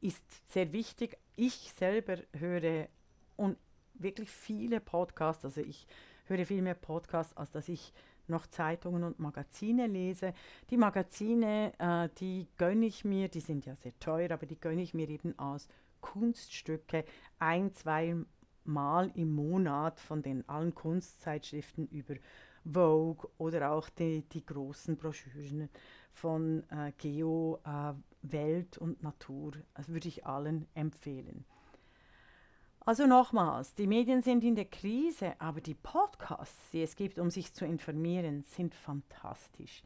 ist 0.00 0.24
sehr 0.50 0.72
wichtig. 0.72 1.18
Ich 1.36 1.72
selber 1.76 2.18
höre 2.36 2.88
und 3.36 3.56
wirklich 3.94 4.30
viele 4.30 4.80
Podcasts, 4.80 5.44
also 5.44 5.60
ich 5.60 5.86
höre 6.26 6.46
viel 6.46 6.62
mehr 6.62 6.74
Podcasts, 6.74 7.36
als 7.36 7.50
dass 7.50 7.68
ich 7.68 7.92
noch 8.32 8.48
Zeitungen 8.48 9.04
und 9.04 9.20
Magazine 9.20 9.86
lese. 9.86 10.34
Die 10.70 10.76
Magazine, 10.76 11.72
äh, 11.78 12.08
die 12.18 12.48
gönne 12.58 12.86
ich 12.86 13.04
mir, 13.04 13.28
die 13.28 13.40
sind 13.40 13.64
ja 13.66 13.76
sehr 13.76 13.96
teuer, 14.00 14.32
aber 14.32 14.46
die 14.46 14.58
gönne 14.58 14.82
ich 14.82 14.94
mir 14.94 15.08
eben 15.08 15.38
aus 15.38 15.68
Kunststücke 16.00 17.04
ein, 17.38 17.72
zwei 17.72 18.16
Mal 18.64 19.10
im 19.14 19.34
Monat 19.34 19.98
von 19.98 20.22
den 20.22 20.48
allen 20.48 20.74
Kunstzeitschriften 20.74 21.88
über 21.88 22.14
Vogue 22.64 23.28
oder 23.38 23.72
auch 23.72 23.88
die, 23.88 24.22
die 24.22 24.44
großen 24.44 24.96
Broschüren 24.96 25.68
von 26.12 26.62
äh, 26.70 26.92
Geo, 26.98 27.58
äh, 27.64 27.92
Welt 28.22 28.78
und 28.78 29.02
Natur. 29.02 29.52
Das 29.74 29.88
würde 29.88 30.08
ich 30.08 30.26
allen 30.26 30.66
empfehlen. 30.74 31.44
Also 32.84 33.06
nochmals, 33.06 33.74
die 33.74 33.86
Medien 33.86 34.22
sind 34.22 34.42
in 34.42 34.56
der 34.56 34.64
Krise, 34.64 35.34
aber 35.38 35.60
die 35.60 35.74
Podcasts, 35.74 36.70
die 36.72 36.82
es 36.82 36.96
gibt, 36.96 37.20
um 37.20 37.30
sich 37.30 37.54
zu 37.54 37.64
informieren, 37.64 38.42
sind 38.48 38.74
fantastisch. 38.74 39.84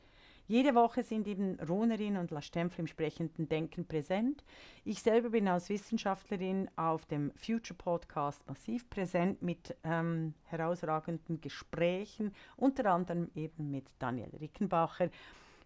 Jede 0.48 0.74
Woche 0.74 1.02
sind 1.02 1.26
eben 1.26 1.60
Ronerin 1.60 2.16
und 2.16 2.30
La 2.30 2.40
Stempfel 2.40 2.80
im 2.80 2.86
sprechenden 2.86 3.50
Denken 3.50 3.84
präsent. 3.86 4.44
Ich 4.84 5.02
selber 5.02 5.30
bin 5.30 5.46
als 5.46 5.68
Wissenschaftlerin 5.68 6.70
auf 6.76 7.04
dem 7.04 7.32
Future 7.36 7.76
Podcast 7.76 8.46
massiv 8.46 8.88
präsent 8.88 9.42
mit 9.42 9.76
ähm, 9.84 10.32
herausragenden 10.44 11.40
Gesprächen, 11.42 12.32
unter 12.56 12.90
anderem 12.90 13.28
eben 13.34 13.70
mit 13.70 13.88
Daniel 13.98 14.30
Rickenbacher. 14.40 15.10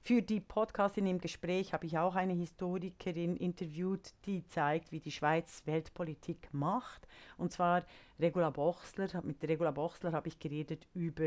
Für 0.03 0.23
die 0.23 0.41
Podcastin 0.41 1.07
im 1.07 1.19
Gespräch 1.19 1.75
habe 1.75 1.85
ich 1.87 1.99
auch 1.99 2.15
eine 2.15 2.33
Historikerin 2.33 3.37
interviewt, 3.37 4.15
die 4.25 4.45
zeigt, 4.47 4.93
wie 4.93 5.01
die 5.01 5.11
Schweiz 5.11 5.63
Weltpolitik 5.67 6.49
macht. 6.53 7.07
Und 7.37 7.53
zwar 7.53 7.85
Regula 8.19 8.51
Bochsler. 8.51 9.09
Mit 9.23 9.43
Regula 9.45 9.71
Bochsler 9.71 10.13
habe 10.13 10.29
ich 10.29 10.39
geredet 10.39 10.87
über 10.95 11.27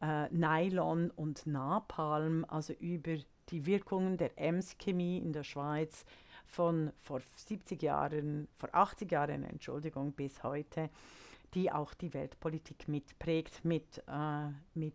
äh, 0.00 0.28
Nylon 0.30 1.10
und 1.10 1.46
Napalm, 1.46 2.46
also 2.48 2.72
über 2.74 3.16
die 3.48 3.66
Wirkungen 3.66 4.16
der 4.16 4.38
Ems-Chemie 4.38 5.18
in 5.18 5.32
der 5.32 5.44
Schweiz 5.44 6.04
von 6.46 6.92
vor 7.02 7.20
70 7.34 7.82
Jahren, 7.82 8.46
vor 8.56 8.68
80 8.72 9.10
Jahren, 9.10 9.42
Entschuldigung, 9.42 10.12
bis 10.12 10.44
heute, 10.44 10.90
die 11.54 11.72
auch 11.72 11.92
die 11.92 12.14
Weltpolitik 12.14 12.86
mitprägt 12.86 13.64
mit, 13.64 14.02
äh, 14.06 14.48
mit 14.74 14.94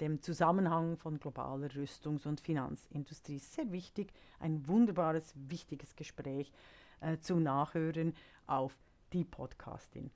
dem 0.00 0.20
Zusammenhang 0.22 0.96
von 0.96 1.18
globaler 1.18 1.68
Rüstungs- 1.68 2.26
und 2.26 2.40
Finanzindustrie. 2.40 3.38
Sehr 3.38 3.70
wichtig, 3.72 4.12
ein 4.40 4.66
wunderbares, 4.66 5.32
wichtiges 5.36 5.96
Gespräch 5.96 6.52
äh, 7.00 7.18
zum 7.18 7.42
Nachhören 7.42 8.14
auf 8.46 8.76
die 9.12 9.24
Podcastin 9.24 10.10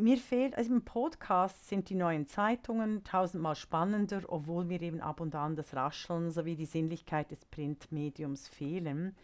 mir 0.00 0.16
fehlt, 0.16 0.56
also 0.56 0.72
im 0.72 0.82
Podcast 0.82 1.68
sind 1.68 1.90
die 1.90 1.94
neuen 1.94 2.26
Zeitungen 2.26 3.04
tausendmal 3.04 3.54
spannender, 3.54 4.22
obwohl 4.28 4.64
mir 4.64 4.80
eben 4.80 5.00
ab 5.00 5.20
und 5.20 5.34
an 5.34 5.56
das 5.56 5.74
Rascheln 5.74 6.30
sowie 6.30 6.56
die 6.56 6.66
Sinnlichkeit 6.66 7.30
des 7.30 7.44
Printmediums 7.44 8.48
fehlen. 8.48 9.14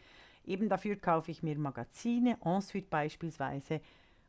Eben 0.44 0.68
dafür 0.68 0.96
kaufe 0.96 1.30
ich 1.30 1.42
mir 1.42 1.58
Magazine, 1.58 2.36
Ensuite 2.44 2.88
beispielsweise, 2.88 3.80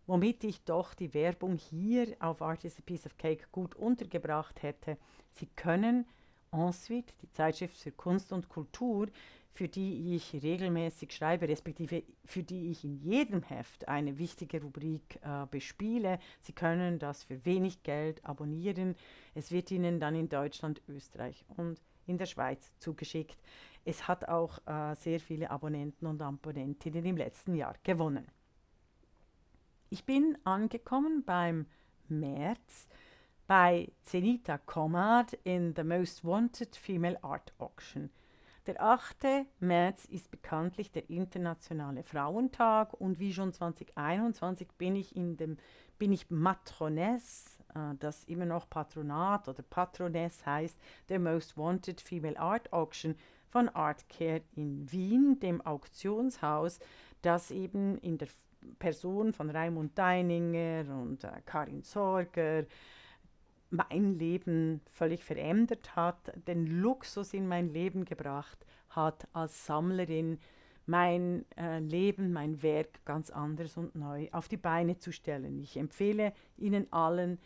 womit 0.08 0.44
ich 0.44 0.64
doch 0.64 0.94
die 0.94 1.14
Werbung 1.14 1.58
hier 1.58 2.16
auf 2.20 2.42
Art 2.42 2.64
is 2.64 2.80
a 2.80 2.82
Piece 2.82 3.06
of 3.06 3.18
Cake 3.18 3.46
gut 3.52 3.76
untergebracht 3.76 4.64
hätte. 4.64 4.98
Sie 5.32 5.48
können 5.48 6.06
Ensuite, 6.52 7.14
die 7.22 7.32
Zeitschrift 7.32 7.78
für 7.78 7.92
Kunst 7.92 8.32
und 8.32 8.50
Kultur, 8.50 9.08
für 9.52 9.68
die 9.68 10.16
ich 10.16 10.34
regelmäßig 10.44 11.12
schreibe, 11.12 11.50
respektive 11.50 12.04
für 12.24 12.44
die 12.44 12.70
ich 12.70 12.84
in 12.84 12.96
jedem 12.96 13.42
Heft 13.42 13.88
eine 13.88 14.18
wichtige 14.18 14.62
Rubrik 14.62 15.20
äh, 15.24 15.48
bespiele. 15.50 16.20
Sie 16.40 16.54
können 16.54 17.00
das 17.00 17.24
für 17.24 17.44
wenig 17.44 17.82
Geld 17.84 18.24
abonnieren. 18.24 18.96
Es 19.34 19.52
wird 19.52 19.72
Ihnen 19.72 20.00
dann 20.00 20.16
in 20.16 20.30
Deutschland, 20.30 20.82
Österreich 20.88 21.44
und 21.58 21.82
in 22.06 22.18
der 22.18 22.28
Schweiz 22.28 22.72
zugeschickt. 22.78 23.38
Es 23.84 24.08
hat 24.08 24.30
auch 24.30 24.60
äh, 24.68 24.96
sehr 24.96 25.20
viele 25.20 25.50
Abonnenten 25.50 26.06
und 26.06 26.22
Abonnentinnen 26.22 27.06
im 27.06 27.18
letzten 27.18 27.56
Jahr 27.56 27.76
gewonnen. 27.84 28.28
Ich 29.90 30.04
bin 30.04 30.38
angekommen 30.44 31.24
beim 31.24 31.66
März 32.10 32.90
bei 33.48 33.90
Zenita 34.04 34.58
Komad 34.58 35.32
in 35.46 35.74
The 35.78 35.86
Most 35.86 36.26
Wanted 36.26 36.76
Female 36.76 37.24
Art 37.24 37.54
Auction. 37.58 38.10
Der 38.66 38.82
8. 38.82 39.46
März 39.62 40.04
ist 40.04 40.30
bekanntlich 40.30 40.92
der 40.92 41.10
internationale 41.10 42.04
Frauentag 42.04 42.96
und 42.96 43.20
wie 43.20 43.34
schon 43.34 43.54
2021 43.54 44.68
bin 44.78 44.98
ich 44.98 45.16
in 45.16 45.38
dem 45.38 45.56
bin 45.98 46.12
ich 46.12 46.30
Matroness, 46.30 47.58
äh, 47.74 47.96
das 47.98 48.26
immer 48.26 48.46
noch 48.46 48.70
Patronat 48.70 49.48
oder 49.48 49.64
Patroness 49.64 50.46
heißt, 50.46 50.78
der 51.08 51.20
Most 51.20 51.58
Wanted 51.58 52.02
Female 52.02 52.38
Art 52.38 52.74
Auction 52.74 53.16
von 53.48 53.70
Artcare 53.70 54.42
in 54.54 54.92
Wien, 54.92 55.40
dem 55.40 55.62
Auktionshaus, 55.62 56.80
das 57.22 57.52
eben 57.52 57.98
in 58.00 58.18
der 58.18 58.28
Person 58.80 59.34
von 59.34 59.50
Raimund 59.50 59.98
Deininger 59.98 60.86
und 60.90 61.24
äh, 61.24 61.42
Karin 61.46 61.84
Sorger 61.84 62.66
mein 63.70 64.18
Leben 64.18 64.82
völlig 64.90 65.24
verändert 65.24 65.96
hat, 65.96 66.32
den 66.48 66.66
Luxus 66.82 67.34
in 67.34 67.48
mein 67.48 67.70
Leben 67.70 68.06
gebracht 68.06 68.66
hat, 68.90 69.28
als 69.34 69.66
Sammlerin 69.66 70.40
mein 70.86 71.46
äh, 71.58 71.80
Leben, 71.80 72.32
mein 72.32 72.62
Werk 72.64 73.04
ganz 73.04 73.30
anders 73.30 73.76
und 73.76 73.94
neu 73.96 74.30
auf 74.32 74.48
die 74.48 74.58
Beine 74.58 74.98
zu 74.98 75.12
stellen. 75.12 75.60
Ich 75.60 75.76
empfehle 75.76 76.32
Ihnen 76.56 76.92
allen, 76.94 77.40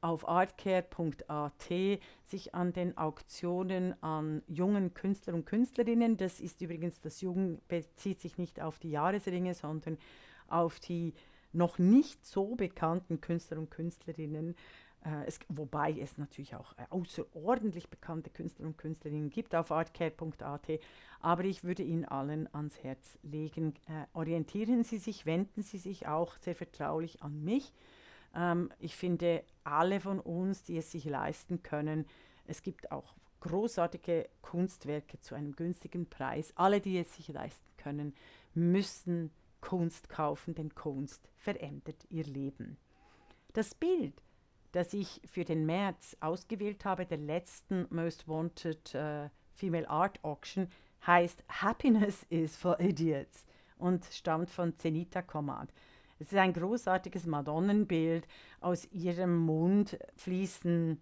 auf 0.00 0.28
artcare.at 0.28 2.00
sich 2.22 2.54
an 2.54 2.72
den 2.72 2.96
Auktionen 2.96 4.00
an 4.02 4.42
jungen 4.46 4.94
Künstler 4.94 5.34
und 5.34 5.46
Künstlerinnen, 5.46 6.16
das 6.16 6.38
ist 6.38 6.60
übrigens, 6.60 7.00
das 7.00 7.20
Jugend 7.22 7.66
bezieht 7.66 8.20
sich 8.20 8.38
nicht 8.38 8.60
auf 8.60 8.78
die 8.78 8.90
Jahresringe, 8.90 9.54
sondern 9.54 9.98
auf 10.48 10.80
die 10.80 11.14
noch 11.52 11.78
nicht 11.78 12.24
so 12.26 12.54
bekannten 12.54 13.20
Künstler 13.20 13.58
und 13.58 13.70
Künstlerinnen, 13.70 14.54
äh, 15.04 15.24
es, 15.26 15.38
wobei 15.48 15.92
es 15.98 16.18
natürlich 16.18 16.54
auch 16.54 16.72
äh, 16.76 16.84
außerordentlich 16.90 17.88
bekannte 17.88 18.30
Künstler 18.30 18.66
und 18.66 18.76
Künstlerinnen 18.76 19.30
gibt 19.30 19.54
auf 19.54 19.70
artcare.at, 19.70 20.80
aber 21.20 21.44
ich 21.44 21.64
würde 21.64 21.82
Ihnen 21.82 22.04
allen 22.04 22.52
ans 22.54 22.82
Herz 22.82 23.18
legen, 23.22 23.74
äh, 23.86 24.06
orientieren 24.12 24.84
Sie 24.84 24.98
sich, 24.98 25.24
wenden 25.24 25.62
Sie 25.62 25.78
sich 25.78 26.06
auch 26.06 26.36
sehr 26.38 26.54
vertraulich 26.54 27.22
an 27.22 27.42
mich. 27.42 27.72
Ähm, 28.34 28.70
ich 28.78 28.96
finde, 28.96 29.44
alle 29.64 30.00
von 30.00 30.20
uns, 30.20 30.64
die 30.64 30.76
es 30.76 30.90
sich 30.90 31.04
leisten 31.04 31.62
können, 31.62 32.06
es 32.46 32.62
gibt 32.62 32.92
auch 32.92 33.14
großartige 33.40 34.28
Kunstwerke 34.42 35.20
zu 35.20 35.34
einem 35.34 35.54
günstigen 35.54 36.08
Preis. 36.08 36.52
Alle, 36.56 36.80
die 36.80 36.98
es 36.98 37.14
sich 37.14 37.28
leisten 37.28 37.70
können, 37.76 38.14
müssen 38.54 39.30
Kunst 39.66 40.08
kaufen, 40.08 40.54
denn 40.54 40.76
Kunst 40.76 41.28
verändert 41.34 42.06
ihr 42.08 42.22
Leben. 42.22 42.76
Das 43.52 43.74
Bild, 43.74 44.22
das 44.70 44.94
ich 44.94 45.20
für 45.24 45.44
den 45.44 45.66
März 45.66 46.16
ausgewählt 46.20 46.84
habe, 46.84 47.04
der 47.04 47.18
letzten 47.18 47.88
Most 47.90 48.28
Wanted 48.28 48.94
uh, 48.94 49.28
Female 49.54 49.90
Art 49.90 50.22
Auction, 50.22 50.68
heißt 51.04 51.42
Happiness 51.48 52.24
is 52.30 52.56
for 52.56 52.78
Idiots 52.78 53.44
und 53.76 54.04
stammt 54.04 54.50
von 54.50 54.78
Zenita 54.78 55.20
Komad. 55.20 55.68
Es 56.20 56.30
ist 56.30 56.38
ein 56.38 56.52
großartiges 56.52 57.26
Madonnenbild. 57.26 58.28
Aus 58.60 58.86
ihrem 58.92 59.36
Mund 59.36 59.98
fließen 60.14 61.00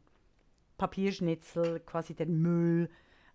Papierschnitzel, 0.78 1.80
quasi 1.80 2.14
der 2.14 2.28
Müll 2.28 2.88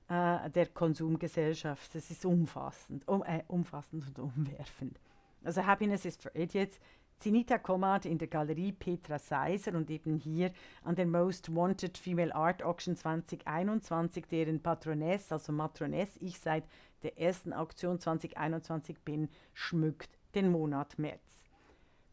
äh, 0.08 0.50
der 0.50 0.66
Konsumgesellschaft. 0.74 1.94
Das 1.94 2.10
ist 2.10 2.26
umfassend, 2.26 3.08
um, 3.08 3.22
äh, 3.22 3.44
umfassend 3.48 4.08
und 4.08 4.18
umwerfend. 4.18 5.00
Also 5.44 5.66
Happiness 5.66 6.06
is 6.06 6.18
for 6.18 6.32
Idiots. 6.36 6.80
Zinita 7.20 7.58
Komad 7.58 8.06
in 8.06 8.18
der 8.18 8.30
Galerie 8.30 8.72
Petra 8.72 9.20
Seiser 9.20 9.74
und 9.76 9.90
eben 9.90 10.16
hier 10.16 10.52
an 10.84 10.96
der 10.96 11.06
Most 11.06 11.54
Wanted 11.54 11.98
Female 11.98 12.34
Art 12.34 12.64
Auction 12.64 12.96
2021, 12.96 14.26
deren 14.28 14.62
Patroness, 14.62 15.30
also 15.30 15.52
Matroness, 15.52 16.16
ich 16.22 16.40
seit 16.40 16.64
der 17.04 17.20
ersten 17.20 17.52
Auktion 17.52 18.00
2021 18.00 19.00
bin, 19.02 19.28
schmückt 19.54 20.18
den 20.34 20.50
Monat 20.50 20.98
März. 20.98 21.44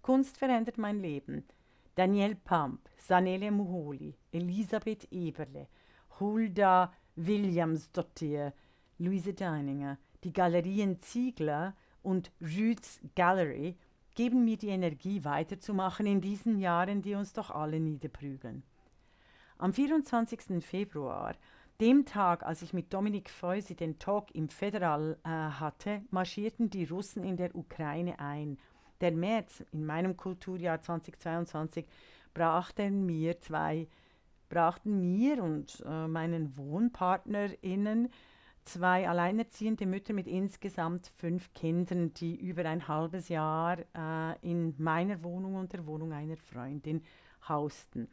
Kunst 0.02 0.38
verändert 0.38 0.76
mein 0.76 0.98
Leben. 0.98 1.44
Daniel 1.94 2.34
Pamp, 2.34 2.88
Sanele 2.98 3.50
Muholi, 3.50 4.14
Elisabeth 4.32 5.06
Eberle, 5.12 5.68
Hulda 6.18 6.92
Williamsdottir, 7.14 8.52
Luise 8.98 9.34
Deininger, 9.34 9.98
die 10.24 10.32
Galerien 10.32 11.00
Ziegler 11.00 11.74
und 12.06 12.30
Rüths 12.40 13.00
Gallery 13.16 13.76
geben 14.14 14.44
mir 14.44 14.56
die 14.56 14.68
Energie 14.68 15.24
weiterzumachen 15.24 16.06
in 16.06 16.20
diesen 16.20 16.58
Jahren, 16.58 17.02
die 17.02 17.14
uns 17.14 17.32
doch 17.32 17.50
alle 17.50 17.80
niederprügeln. 17.80 18.62
Am 19.58 19.72
24. 19.72 20.64
Februar, 20.64 21.34
dem 21.80 22.06
Tag, 22.06 22.44
als 22.44 22.62
ich 22.62 22.72
mit 22.72 22.94
Dominik 22.94 23.28
Feusi 23.28 23.74
den 23.74 23.98
Talk 23.98 24.34
im 24.34 24.48
Federal 24.48 25.18
äh, 25.24 25.28
hatte, 25.28 26.02
marschierten 26.10 26.70
die 26.70 26.84
Russen 26.84 27.24
in 27.24 27.36
der 27.36 27.54
Ukraine 27.56 28.20
ein. 28.20 28.56
Der 29.00 29.10
März 29.10 29.64
in 29.72 29.84
meinem 29.84 30.16
Kulturjahr 30.16 30.80
2022 30.80 31.86
brachten 32.32 33.04
mir 33.04 33.40
zwei, 33.40 33.88
brachten 34.48 35.00
mir 35.00 35.42
und 35.42 35.82
äh, 35.84 36.06
meinen 36.06 36.56
WohnpartnerInnen 36.56 38.10
zwei 38.66 39.08
alleinerziehende 39.08 39.86
Mütter 39.86 40.12
mit 40.12 40.26
insgesamt 40.26 41.12
fünf 41.16 41.52
Kindern, 41.54 42.12
die 42.14 42.36
über 42.36 42.64
ein 42.66 42.86
halbes 42.88 43.28
Jahr 43.28 43.78
äh, 43.94 44.38
in 44.42 44.74
meiner 44.78 45.22
Wohnung 45.22 45.54
und 45.54 45.72
der 45.72 45.86
Wohnung 45.86 46.12
einer 46.12 46.36
Freundin 46.36 47.02
hausten. 47.48 48.08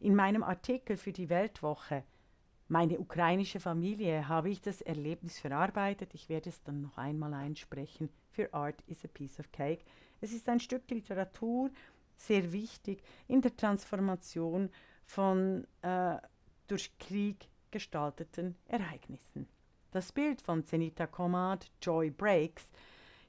In 0.00 0.14
meinem 0.14 0.42
Artikel 0.42 0.96
für 0.96 1.12
die 1.12 1.28
Weltwoche 1.28 2.04
meine 2.70 2.98
ukrainische 2.98 3.60
Familie 3.60 4.28
habe 4.28 4.50
ich 4.50 4.60
das 4.60 4.82
Erlebnis 4.82 5.38
verarbeitet. 5.38 6.12
Ich 6.12 6.28
werde 6.28 6.50
es 6.50 6.62
dann 6.62 6.82
noch 6.82 6.98
einmal 6.98 7.32
einsprechen. 7.32 8.10
Für 8.30 8.52
Art 8.52 8.82
is 8.86 9.02
a 9.06 9.08
Piece 9.08 9.40
of 9.40 9.50
Cake. 9.52 9.84
Es 10.20 10.32
ist 10.32 10.48
ein 10.50 10.60
Stück 10.60 10.90
Literatur, 10.90 11.70
sehr 12.18 12.52
wichtig 12.52 13.02
in 13.26 13.40
der 13.40 13.56
Transformation 13.56 14.68
von 15.06 15.66
äh, 15.80 16.16
durch 16.66 16.98
Krieg 16.98 17.48
gestalteten 17.70 18.54
Ereignissen. 18.66 19.48
Das 19.90 20.12
Bild 20.12 20.42
von 20.42 20.66
Zenita 20.66 21.06
Komad, 21.06 21.70
Joy 21.80 22.10
Breaks, 22.10 22.68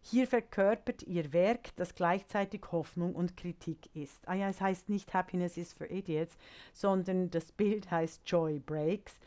hier 0.02 0.28
verkörpert 0.28 1.04
ihr 1.04 1.32
Werk, 1.32 1.74
das 1.78 1.96
gleichzeitig 1.96 2.62
Hoffnung 2.74 3.16
und 3.16 3.38
Kritik 3.38 3.90
ist. 3.96 4.28
Ah 4.28 4.34
ja, 4.34 4.50
es 4.50 4.60
heißt 4.60 4.90
nicht 4.90 5.14
Happiness 5.14 5.56
is 5.56 5.72
for 5.72 5.90
Idiots, 5.90 6.36
sondern 6.74 7.30
das 7.30 7.54
Bild 7.54 7.90
heißt 7.90 8.24
Joy 8.26 8.60
Breaks. 8.60 9.20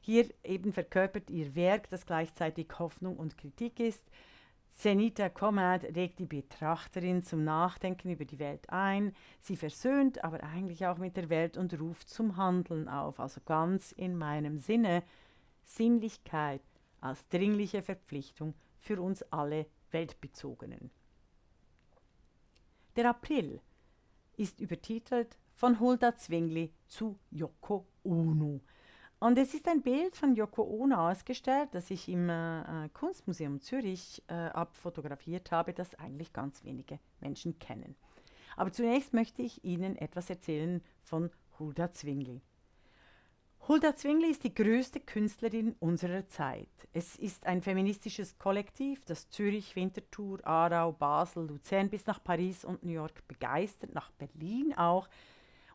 Hier 0.00 0.26
eben 0.42 0.72
verkörpert 0.72 1.28
ihr 1.28 1.54
Werk, 1.54 1.90
das 1.90 2.06
gleichzeitig 2.06 2.68
Hoffnung 2.78 3.18
und 3.18 3.36
Kritik 3.36 3.78
ist. 3.78 4.04
Zenita 4.70 5.28
Komad 5.28 5.84
regt 5.84 6.18
die 6.18 6.24
Betrachterin 6.24 7.24
zum 7.24 7.44
Nachdenken 7.44 8.08
über 8.08 8.24
die 8.24 8.38
Welt 8.38 8.70
ein. 8.70 9.14
Sie 9.42 9.56
versöhnt 9.56 10.24
aber 10.24 10.42
eigentlich 10.42 10.86
auch 10.86 10.96
mit 10.96 11.18
der 11.18 11.28
Welt 11.28 11.58
und 11.58 11.78
ruft 11.78 12.08
zum 12.08 12.38
Handeln 12.38 12.88
auf. 12.88 13.20
Also 13.20 13.42
ganz 13.44 13.92
in 13.92 14.16
meinem 14.16 14.58
Sinne 14.58 15.02
Sinnlichkeit, 15.64 16.62
als 17.00 17.28
dringliche 17.28 17.82
Verpflichtung 17.82 18.54
für 18.78 19.00
uns 19.00 19.22
alle 19.24 19.66
Weltbezogenen. 19.90 20.90
Der 22.96 23.08
April 23.10 23.60
ist 24.36 24.60
übertitelt 24.60 25.36
von 25.54 25.78
Hulda 25.78 26.16
Zwingli 26.16 26.72
zu 26.86 27.18
Yoko 27.30 27.86
Ono. 28.04 28.60
Und 29.18 29.36
es 29.36 29.52
ist 29.52 29.68
ein 29.68 29.82
Bild 29.82 30.16
von 30.16 30.34
Yoko 30.34 30.62
Ono 30.62 31.10
ausgestellt, 31.10 31.68
das 31.72 31.90
ich 31.90 32.08
im 32.08 32.30
äh, 32.30 32.88
Kunstmuseum 32.94 33.60
Zürich 33.60 34.22
äh, 34.28 34.32
abfotografiert 34.34 35.52
habe, 35.52 35.74
das 35.74 35.94
eigentlich 35.96 36.32
ganz 36.32 36.64
wenige 36.64 36.98
Menschen 37.20 37.58
kennen. 37.58 37.96
Aber 38.56 38.72
zunächst 38.72 39.12
möchte 39.12 39.42
ich 39.42 39.62
Ihnen 39.62 39.96
etwas 39.96 40.30
erzählen 40.30 40.82
von 41.02 41.30
Hulda 41.58 41.92
Zwingli. 41.92 42.40
Hulda 43.70 43.94
Zwingli 43.94 44.32
ist 44.32 44.42
die 44.42 44.52
größte 44.52 44.98
Künstlerin 44.98 45.76
unserer 45.78 46.26
Zeit. 46.26 46.66
Es 46.92 47.14
ist 47.14 47.46
ein 47.46 47.62
feministisches 47.62 48.36
Kollektiv, 48.36 49.04
das 49.04 49.30
Zürich, 49.30 49.76
Winterthur, 49.76 50.44
Aarau, 50.44 50.90
Basel, 50.90 51.46
Luzern 51.46 51.88
bis 51.88 52.04
nach 52.04 52.20
Paris 52.20 52.64
und 52.64 52.82
New 52.82 52.90
York 52.90 53.28
begeistert, 53.28 53.94
nach 53.94 54.10
Berlin 54.10 54.74
auch, 54.76 55.08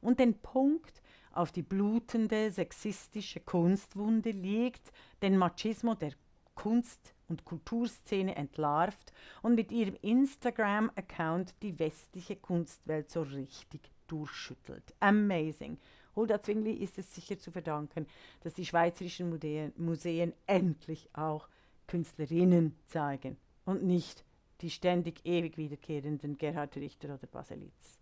und 0.02 0.20
den 0.20 0.34
Punkt 0.34 1.02
auf 1.32 1.54
die 1.54 1.62
blutende 1.62 2.52
sexistische 2.52 3.40
Kunstwunde 3.40 4.32
legt, 4.32 4.92
den 5.22 5.38
Machismo 5.38 5.96
der 5.96 6.12
Kunst- 6.54 7.14
und 7.30 7.46
Kulturszene 7.46 8.36
entlarvt 8.36 9.14
und 9.42 9.56
mit 9.56 9.72
ihrem 9.72 9.96
Instagram-Account 10.02 11.56
die 11.62 11.80
westliche 11.80 12.36
Kunstwelt 12.36 13.10
so 13.10 13.22
richtig 13.22 13.90
durchschüttelt. 14.08 14.94
Amazing. 15.00 15.78
Hulda 16.16 16.42
Zwingli 16.42 16.72
ist 16.74 16.98
es 16.98 17.14
sicher 17.14 17.38
zu 17.38 17.52
verdanken, 17.52 18.08
dass 18.42 18.54
die 18.54 18.66
schweizerischen 18.66 19.30
Museen, 19.30 19.74
Museen 19.78 20.34
endlich 20.48 21.10
auch 21.14 21.48
Künstlerinnen 21.88 22.76
zeigen 22.88 23.38
und 23.66 23.84
nicht 23.84 24.24
die 24.62 24.70
ständig 24.70 25.26
ewig 25.26 25.58
wiederkehrenden 25.58 26.38
Gerhard 26.38 26.76
Richter 26.78 27.14
oder 27.14 27.28
Baselitz. 27.28 28.00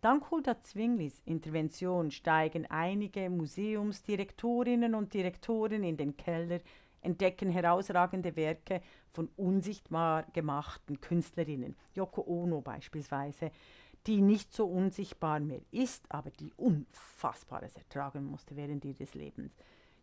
Dank 0.00 0.30
Hulda 0.30 0.60
Zwinglis 0.62 1.22
Intervention 1.24 2.10
steigen 2.10 2.66
einige 2.66 3.30
Museumsdirektorinnen 3.30 4.94
und 4.94 5.14
Direktoren 5.14 5.82
in 5.82 5.96
den 5.96 6.16
Keller 6.16 6.60
entdecken 7.00 7.50
herausragende 7.50 8.34
Werke 8.36 8.82
von 9.12 9.28
unsichtbar 9.36 10.24
gemachten 10.32 11.00
Künstlerinnen. 11.00 11.76
Yoko 11.94 12.22
Ono 12.26 12.60
beispielsweise, 12.60 13.50
die 14.06 14.20
nicht 14.20 14.52
so 14.52 14.66
unsichtbar 14.66 15.40
mehr 15.40 15.62
ist, 15.70 16.04
aber 16.10 16.30
die 16.30 16.52
Unfassbares 16.56 17.76
ertragen 17.76 18.24
musste 18.24 18.56
während 18.56 18.84
ihres 18.84 19.14
Lebens. 19.14 19.52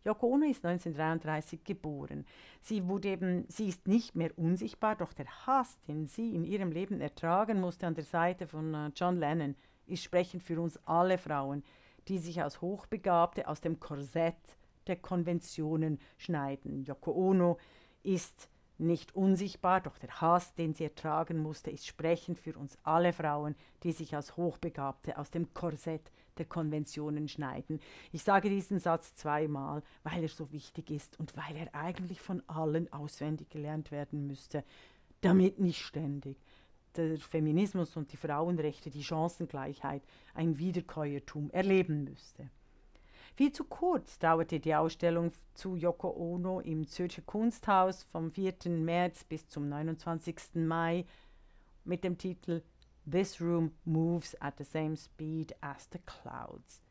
Yoko 0.04 0.26
Ono 0.26 0.46
ist 0.46 0.64
1933 0.64 1.62
geboren. 1.62 2.26
Sie, 2.60 2.88
wurde 2.88 3.08
eben, 3.08 3.44
sie 3.48 3.68
ist 3.68 3.86
nicht 3.86 4.16
mehr 4.16 4.36
unsichtbar, 4.36 4.96
doch 4.96 5.12
der 5.12 5.46
Hass, 5.46 5.78
den 5.86 6.06
sie 6.06 6.34
in 6.34 6.44
ihrem 6.44 6.72
Leben 6.72 7.00
ertragen 7.00 7.60
musste 7.60 7.86
an 7.86 7.94
der 7.94 8.04
Seite 8.04 8.46
von 8.48 8.74
äh, 8.74 8.90
John 8.96 9.16
Lennon, 9.16 9.54
ist 9.86 10.02
sprechend 10.02 10.42
für 10.42 10.60
uns 10.60 10.76
alle 10.86 11.18
Frauen, 11.18 11.62
die 12.08 12.18
sich 12.18 12.42
als 12.42 12.60
Hochbegabte 12.60 13.46
aus 13.46 13.60
dem 13.60 13.78
Korsett 13.78 14.34
der 14.88 14.96
Konventionen 14.96 16.00
schneiden. 16.16 16.84
Yoko 16.84 17.12
Ono 17.12 17.58
ist 18.02 18.48
nicht 18.82 19.14
unsichtbar, 19.14 19.80
doch 19.80 19.98
der 19.98 20.20
Hass, 20.20 20.54
den 20.54 20.74
sie 20.74 20.84
ertragen 20.84 21.38
musste, 21.38 21.70
ist 21.70 21.86
sprechend 21.86 22.38
für 22.38 22.56
uns 22.56 22.76
alle 22.82 23.12
Frauen, 23.12 23.54
die 23.82 23.92
sich 23.92 24.14
als 24.14 24.36
Hochbegabte 24.36 25.18
aus 25.18 25.30
dem 25.30 25.52
Korsett 25.54 26.10
der 26.38 26.46
Konventionen 26.46 27.28
schneiden. 27.28 27.80
Ich 28.12 28.22
sage 28.22 28.48
diesen 28.48 28.78
Satz 28.78 29.14
zweimal, 29.14 29.82
weil 30.02 30.22
er 30.22 30.28
so 30.28 30.50
wichtig 30.52 30.90
ist 30.90 31.18
und 31.18 31.36
weil 31.36 31.56
er 31.56 31.74
eigentlich 31.74 32.20
von 32.20 32.42
allen 32.48 32.92
auswendig 32.92 33.50
gelernt 33.50 33.90
werden 33.90 34.26
müsste, 34.26 34.64
damit 35.20 35.60
nicht 35.60 35.80
ständig 35.80 36.36
der 36.96 37.18
Feminismus 37.18 37.96
und 37.96 38.12
die 38.12 38.16
Frauenrechte, 38.16 38.90
die 38.90 39.02
Chancengleichheit 39.02 40.02
ein 40.34 40.58
Wiederkäuertum 40.58 41.50
erleben 41.50 42.04
müsste. 42.04 42.50
Viel 43.34 43.50
zu 43.50 43.64
kurz 43.64 44.18
dauerte 44.18 44.60
die 44.60 44.74
Ausstellung 44.74 45.32
zu 45.54 45.74
Yoko 45.74 46.10
Ono 46.10 46.60
im 46.60 46.86
Zürcher 46.86 47.22
Kunsthaus 47.22 48.02
vom 48.02 48.30
4. 48.30 48.68
März 48.68 49.24
bis 49.24 49.48
zum 49.48 49.70
29. 49.70 50.36
Mai 50.56 51.06
mit 51.84 52.04
dem 52.04 52.18
Titel 52.18 52.62
This 53.10 53.40
Room 53.40 53.72
Moves 53.86 54.36
at 54.42 54.58
the 54.58 54.64
Same 54.64 54.96
Speed 54.98 55.54
as 55.62 55.88
the 55.92 55.98
Clouds. 56.04 56.82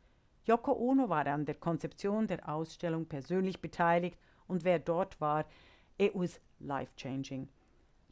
Yoko 0.46 0.74
Ono 0.74 1.08
war 1.10 1.28
an 1.28 1.46
der 1.46 1.56
Konzeption 1.56 2.26
der 2.26 2.50
Ausstellung 2.50 3.06
persönlich 3.06 3.62
beteiligt 3.62 4.18
und 4.48 4.64
wer 4.64 4.80
dort 4.80 5.22
war, 5.22 5.46
it 6.00 6.16
was 6.16 6.42
life-changing. 6.60 7.50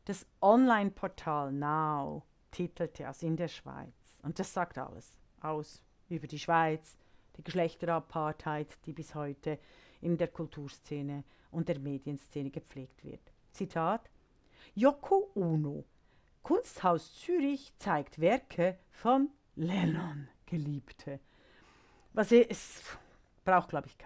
Das 0.05 0.27
Online-Portal 0.39 1.51
Now 1.51 2.23
titelte 2.51 3.05
es 3.05 3.23
in 3.23 3.35
der 3.35 3.47
Schweiz 3.47 4.15
und 4.21 4.37
das 4.37 4.53
sagt 4.53 4.77
alles 4.77 5.17
aus 5.41 5.81
über 6.09 6.27
die 6.27 6.39
Schweiz, 6.39 6.95
die 7.39 7.43
Geschlechterapartheid, 7.43 8.67
die 8.85 8.91
bis 8.91 9.15
heute 9.15 9.59
in 10.01 10.17
der 10.17 10.27
Kulturszene 10.27 11.23
und 11.51 11.69
der 11.69 11.79
Medienszene 11.79 12.49
gepflegt 12.49 13.03
wird. 13.03 13.21
Zitat 13.53 14.09
Yoko 14.75 15.31
Ono, 15.35 15.85
Kunsthaus 16.43 17.13
Zürich 17.15 17.73
zeigt 17.77 18.19
Werke 18.19 18.77
von 18.91 19.29
Lennon, 19.55 20.27
Geliebte. 20.45 21.19
Was 22.13 22.31
es 22.33 22.83
braucht, 23.45 23.69
glaube 23.69 23.87
ich, 23.87 23.97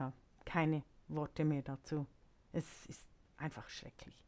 keine 0.46 0.84
Worte 1.08 1.43
mehr 1.43 1.63
dazu. 1.63 2.06
Es 2.52 2.86
ist 2.86 3.08
einfach 3.38 3.67
schrecklich. 3.67 4.24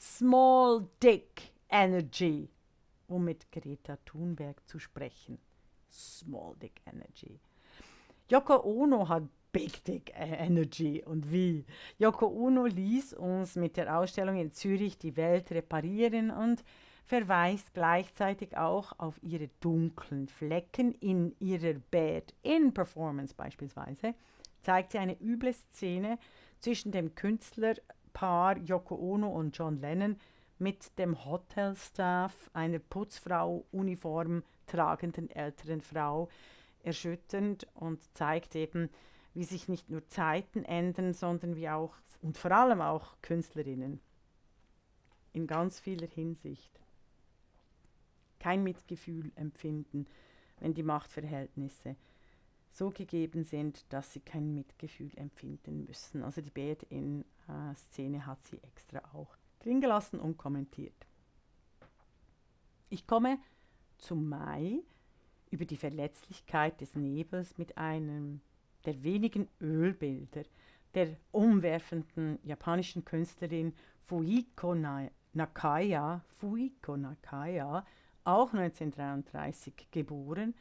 Small 0.00 0.88
Dick 1.02 1.52
Energy, 1.68 2.48
um 3.08 3.24
mit 3.24 3.52
Greta 3.52 3.98
Thunberg 4.04 4.66
zu 4.66 4.78
sprechen. 4.78 5.38
Small 5.90 6.56
Dick 6.56 6.80
Energy. 6.86 7.38
Yoko 8.28 8.62
Ono 8.64 9.08
hat 9.08 9.24
Big 9.52 9.84
Dick 9.84 10.12
Energy 10.16 11.02
und 11.04 11.30
wie. 11.30 11.66
Yoko 11.98 12.26
Ono 12.26 12.64
ließ 12.66 13.12
uns 13.14 13.56
mit 13.56 13.76
der 13.76 13.98
Ausstellung 13.98 14.36
in 14.36 14.52
Zürich 14.52 14.96
die 14.98 15.16
Welt 15.16 15.50
reparieren 15.52 16.30
und 16.30 16.64
verweist 17.04 17.74
gleichzeitig 17.74 18.56
auch 18.56 18.98
auf 18.98 19.22
ihre 19.22 19.48
dunklen 19.60 20.28
Flecken 20.28 20.92
in 20.92 21.36
ihrer 21.40 21.74
Bad-in-Performance 21.90 23.34
beispielsweise, 23.34 24.14
zeigt 24.62 24.92
sie 24.92 24.98
eine 24.98 25.20
üble 25.20 25.52
Szene 25.52 26.18
zwischen 26.60 26.92
dem 26.92 27.14
Künstlerpaar 27.14 28.56
Yoko 28.58 28.94
Ono 28.94 29.28
und 29.28 29.56
John 29.56 29.80
Lennon 29.80 30.16
mit 30.58 30.96
dem 30.98 31.24
Hotelstaff 31.24 32.50
einer 32.54 32.78
Putzfrau 32.78 33.66
Uniform 33.72 34.44
tragenden 34.66 35.28
älteren 35.28 35.80
Frau, 35.80 36.28
erschütternd 36.82 37.66
und 37.74 38.02
zeigt 38.14 38.54
eben, 38.54 38.90
wie 39.34 39.44
sich 39.44 39.68
nicht 39.68 39.90
nur 39.90 40.06
Zeiten 40.08 40.64
ändern, 40.64 41.14
sondern 41.14 41.56
wie 41.56 41.68
auch 41.68 41.96
und 42.20 42.38
vor 42.38 42.52
allem 42.52 42.80
auch 42.80 43.16
Künstlerinnen 43.20 44.00
in 45.32 45.46
ganz 45.46 45.80
vieler 45.80 46.06
Hinsicht 46.06 46.80
kein 48.38 48.62
Mitgefühl 48.62 49.32
empfinden, 49.34 50.06
wenn 50.60 50.74
die 50.74 50.82
Machtverhältnisse 50.82 51.96
so 52.70 52.90
gegeben 52.90 53.44
sind, 53.44 53.92
dass 53.92 54.12
sie 54.12 54.20
kein 54.20 54.54
Mitgefühl 54.54 55.12
empfinden 55.16 55.84
müssen. 55.84 56.22
Also 56.22 56.40
die 56.40 56.50
Bad-in-Szene 56.50 58.26
hat 58.26 58.42
sie 58.44 58.62
extra 58.62 59.00
auch 59.12 59.36
drin 59.60 59.80
gelassen 59.80 60.18
und 60.18 60.38
kommentiert. 60.38 61.06
Ich 62.88 63.06
komme 63.06 63.38
zum 63.98 64.28
Mai 64.28 64.80
über 65.52 65.64
die 65.66 65.76
Verletzlichkeit 65.76 66.80
des 66.80 66.96
Nebels 66.96 67.58
mit 67.58 67.76
einem 67.76 68.40
der 68.84 69.02
wenigen 69.02 69.48
Ölbilder 69.60 70.42
der 70.94 71.16
umwerfenden 71.30 72.38
japanischen 72.42 73.04
Künstlerin 73.04 73.74
Fuiko 74.04 74.74
Nakaya, 74.74 76.22
Fuiko 76.28 76.96
Nakaya, 76.96 77.84
auch 78.24 78.52
1933 78.52 79.88
geboren, 79.90 80.54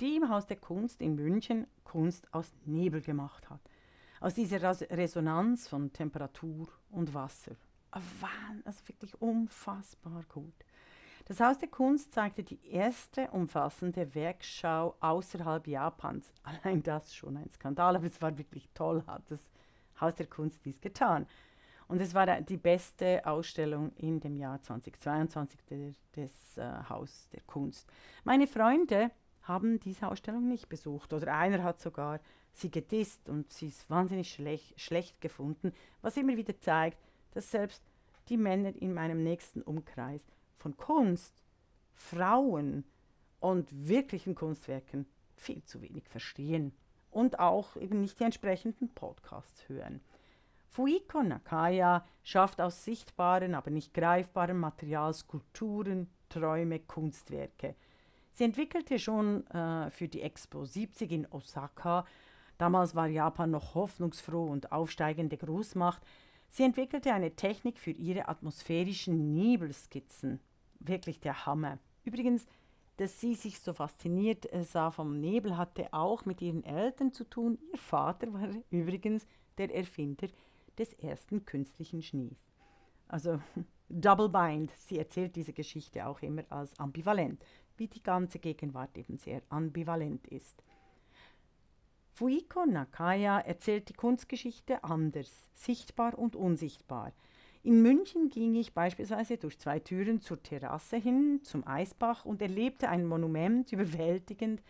die 0.00 0.16
im 0.16 0.28
Haus 0.28 0.46
der 0.46 0.56
Kunst 0.56 1.00
in 1.00 1.14
München 1.14 1.66
Kunst 1.84 2.32
aus 2.32 2.52
Nebel 2.64 3.00
gemacht 3.00 3.48
hat. 3.50 3.60
Aus 4.20 4.34
dieser 4.34 4.62
Resonanz 4.90 5.68
von 5.68 5.92
Temperatur 5.92 6.68
und 6.90 7.12
Wasser. 7.14 7.56
Also 7.90 8.88
wirklich 8.88 9.20
unfassbar 9.20 10.24
gut. 10.28 10.54
Das 11.26 11.40
Haus 11.40 11.56
der 11.56 11.68
Kunst 11.68 12.12
zeigte 12.12 12.42
die 12.42 12.58
erste 12.66 13.30
umfassende 13.30 14.14
Werkschau 14.14 14.94
außerhalb 15.00 15.66
Japans. 15.66 16.30
Allein 16.42 16.82
das 16.82 17.14
schon 17.14 17.38
ein 17.38 17.48
Skandal, 17.48 17.96
aber 17.96 18.06
es 18.06 18.20
war 18.20 18.36
wirklich 18.36 18.68
toll, 18.74 19.02
hat 19.06 19.22
das 19.30 19.40
Haus 19.98 20.14
der 20.16 20.26
Kunst 20.26 20.64
dies 20.66 20.80
getan. 20.82 21.26
Und 21.88 22.00
es 22.02 22.12
war 22.12 22.26
die 22.42 22.58
beste 22.58 23.24
Ausstellung 23.24 23.92
in 23.96 24.20
dem 24.20 24.36
Jahr 24.36 24.60
2022 24.60 25.64
de, 25.64 25.94
des 26.14 26.58
äh, 26.58 26.70
Haus 26.90 27.28
der 27.32 27.40
Kunst. 27.42 27.90
Meine 28.24 28.46
Freunde 28.46 29.10
haben 29.42 29.80
diese 29.80 30.08
Ausstellung 30.08 30.46
nicht 30.48 30.68
besucht 30.68 31.12
oder 31.14 31.34
einer 31.34 31.62
hat 31.62 31.80
sogar 31.80 32.20
sie 32.52 32.70
gedisst 32.70 33.28
und 33.28 33.50
sie 33.52 33.68
ist 33.68 33.88
wahnsinnig 33.88 34.30
schlecht, 34.30 34.78
schlecht 34.78 35.20
gefunden, 35.20 35.72
was 36.02 36.16
immer 36.16 36.36
wieder 36.36 36.58
zeigt, 36.60 36.98
dass 37.32 37.50
selbst 37.50 37.82
die 38.28 38.36
Männer 38.36 38.74
in 38.76 38.94
meinem 38.94 39.22
nächsten 39.22 39.62
Umkreis 39.62 40.22
von 40.64 40.78
Kunst, 40.78 41.42
Frauen 41.92 42.84
und 43.38 43.68
wirklichen 43.86 44.34
Kunstwerken 44.34 45.04
viel 45.36 45.62
zu 45.62 45.82
wenig 45.82 46.08
verstehen 46.08 46.72
und 47.10 47.38
auch 47.38 47.76
eben 47.76 48.00
nicht 48.00 48.18
die 48.18 48.24
entsprechenden 48.24 48.88
Podcasts 48.94 49.68
hören. 49.68 50.00
Fuiko 50.70 51.22
Nakaya 51.22 52.06
schafft 52.22 52.62
aus 52.62 52.82
sichtbaren, 52.82 53.54
aber 53.54 53.70
nicht 53.70 53.92
greifbaren 53.92 54.58
Material 54.58 55.12
Skulpturen, 55.12 56.08
Träume, 56.30 56.78
Kunstwerke. 56.80 57.74
Sie 58.32 58.44
entwickelte 58.44 58.98
schon 58.98 59.46
äh, 59.48 59.90
für 59.90 60.08
die 60.08 60.22
Expo 60.22 60.64
70 60.64 61.12
in 61.12 61.26
Osaka, 61.30 62.06
damals 62.56 62.94
war 62.94 63.06
Japan 63.06 63.50
noch 63.50 63.74
hoffnungsfroh 63.74 64.46
und 64.46 64.72
aufsteigende 64.72 65.36
Großmacht, 65.36 66.00
sie 66.48 66.62
entwickelte 66.62 67.12
eine 67.12 67.36
Technik 67.36 67.78
für 67.78 67.90
ihre 67.90 68.28
atmosphärischen 68.28 69.34
Nebelskizzen 69.34 70.40
wirklich 70.86 71.20
der 71.20 71.46
Hammer. 71.46 71.78
Übrigens, 72.04 72.46
dass 72.96 73.20
sie 73.20 73.34
sich 73.34 73.58
so 73.58 73.72
fasziniert 73.72 74.52
äh, 74.52 74.62
sah 74.62 74.90
vom 74.90 75.18
Nebel, 75.20 75.56
hatte 75.56 75.92
auch 75.92 76.24
mit 76.24 76.40
ihren 76.40 76.64
Eltern 76.64 77.12
zu 77.12 77.24
tun. 77.24 77.58
Ihr 77.72 77.78
Vater 77.78 78.32
war 78.32 78.48
übrigens 78.70 79.26
der 79.58 79.74
Erfinder 79.74 80.28
des 80.78 80.92
ersten 80.94 81.44
künstlichen 81.44 82.02
Schnees. 82.02 82.38
Also 83.08 83.40
Double 83.88 84.28
Bind, 84.28 84.70
sie 84.78 84.98
erzählt 84.98 85.36
diese 85.36 85.52
Geschichte 85.52 86.06
auch 86.06 86.22
immer 86.22 86.44
als 86.50 86.78
ambivalent, 86.78 87.44
wie 87.76 87.88
die 87.88 88.02
ganze 88.02 88.38
Gegenwart 88.38 88.96
eben 88.96 89.18
sehr 89.18 89.42
ambivalent 89.48 90.26
ist. 90.28 90.62
Fuiko 92.12 92.64
Nakaya 92.64 93.40
erzählt 93.40 93.88
die 93.88 93.94
Kunstgeschichte 93.94 94.84
anders, 94.84 95.50
sichtbar 95.52 96.16
und 96.16 96.36
unsichtbar. 96.36 97.12
In 97.64 97.80
München 97.80 98.28
ging 98.28 98.54
ich 98.56 98.74
beispielsweise 98.74 99.38
durch 99.38 99.58
zwei 99.58 99.78
Türen 99.78 100.20
zur 100.20 100.42
Terrasse 100.42 100.98
hin, 100.98 101.40
zum 101.44 101.66
Eisbach 101.66 102.26
und 102.26 102.42
erlebte 102.42 102.90
ein 102.90 103.06
Monument 103.06 103.72
überwältigend 103.72 104.62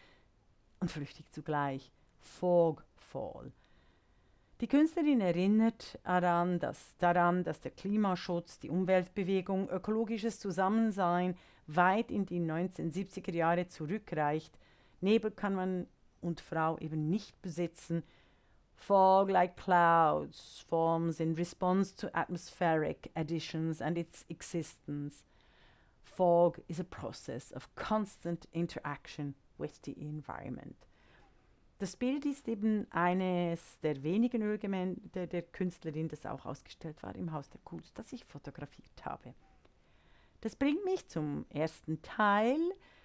und 0.78 0.92
flüchtig 0.92 1.32
zugleich. 1.32 1.90
Fogfall. 2.20 3.50
Die 4.60 4.68
Künstlerin 4.68 5.20
erinnert 5.20 5.98
daran 6.04 6.60
dass, 6.60 6.96
daran, 6.98 7.42
dass 7.42 7.60
der 7.60 7.72
Klimaschutz, 7.72 8.60
die 8.60 8.70
Umweltbewegung, 8.70 9.68
ökologisches 9.70 10.38
Zusammensein 10.38 11.36
weit 11.66 12.12
in 12.12 12.26
die 12.26 12.38
1970er 12.38 13.32
Jahre 13.32 13.66
zurückreicht. 13.66 14.56
Nebel 15.00 15.32
kann 15.32 15.56
man 15.56 15.88
und 16.20 16.40
Frau 16.40 16.78
eben 16.78 17.10
nicht 17.10 17.42
besitzen. 17.42 18.04
Fog, 18.76 19.30
like 19.30 19.56
clouds, 19.56 20.64
forms 20.68 21.20
in 21.20 21.34
response 21.34 21.92
to 21.92 22.10
atmospheric 22.14 23.10
additions 23.16 23.80
and 23.80 23.96
its 23.96 24.24
existence. 24.28 25.24
Fog 26.02 26.60
is 26.68 26.78
a 26.78 26.84
process 26.84 27.50
of 27.52 27.74
constant 27.74 28.46
interaction 28.52 29.34
with 29.58 29.80
the 29.82 29.96
environment. 30.00 30.76
Das 31.78 31.96
Bild 31.96 32.24
ist 32.24 32.48
eben 32.48 32.86
eines 32.92 33.80
der 33.80 34.02
wenigen 34.02 34.42
Ölgemälde 34.42 35.26
der 35.26 35.42
Künstlerin, 35.42 36.08
das 36.08 36.24
auch 36.24 36.46
ausgestellt 36.46 37.02
war 37.02 37.14
im 37.16 37.32
Haus 37.32 37.50
der 37.50 37.60
Kunst, 37.64 37.98
das 37.98 38.12
ich 38.12 38.24
fotografiert 38.24 39.04
habe. 39.04 39.34
Das 40.40 40.54
bringt 40.54 40.84
mich 40.84 41.08
zum 41.08 41.46
ersten 41.50 42.00
Teil, 42.02 42.60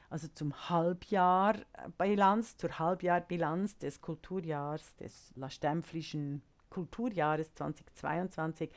also 0.09 0.27
zum 0.29 0.69
Halbjahr 0.69 1.55
Bilanz, 1.97 2.57
zur 2.57 2.79
Halbjahrbilanz 2.79 3.77
des 3.77 4.01
Kulturjahrs, 4.01 4.95
des 4.97 5.31
La 5.35 5.49
Stempflischen 5.49 6.41
Kulturjahres 6.69 7.53
2022. 7.53 8.71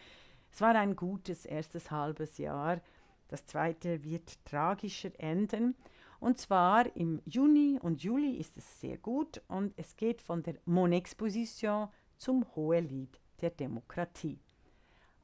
Es 0.53 0.61
war 0.61 0.75
ein 0.75 0.97
gutes 0.97 1.47
erstes 1.47 1.91
halbes 1.91 2.39
Jahr. 2.39 2.81
Das 3.29 3.47
zweite 3.47 4.05
wird 4.05 4.45
tragischer 4.45 5.11
enden. 5.19 5.75
Und 6.21 6.39
zwar 6.39 6.95
im 6.95 7.21
Juni 7.25 7.79
und 7.81 8.03
Juli 8.03 8.37
ist 8.37 8.57
es 8.57 8.81
sehr 8.81 8.99
gut 8.99 9.43
und 9.49 9.73
es 9.77 9.97
geht 9.97 10.23
von 10.23 10.43
der 10.43 10.55
Mon-Exposition 10.67 11.89
zum 12.17 12.47
Hohelied 12.55 13.19
der 13.41 13.51
Demokratie. 13.51 14.39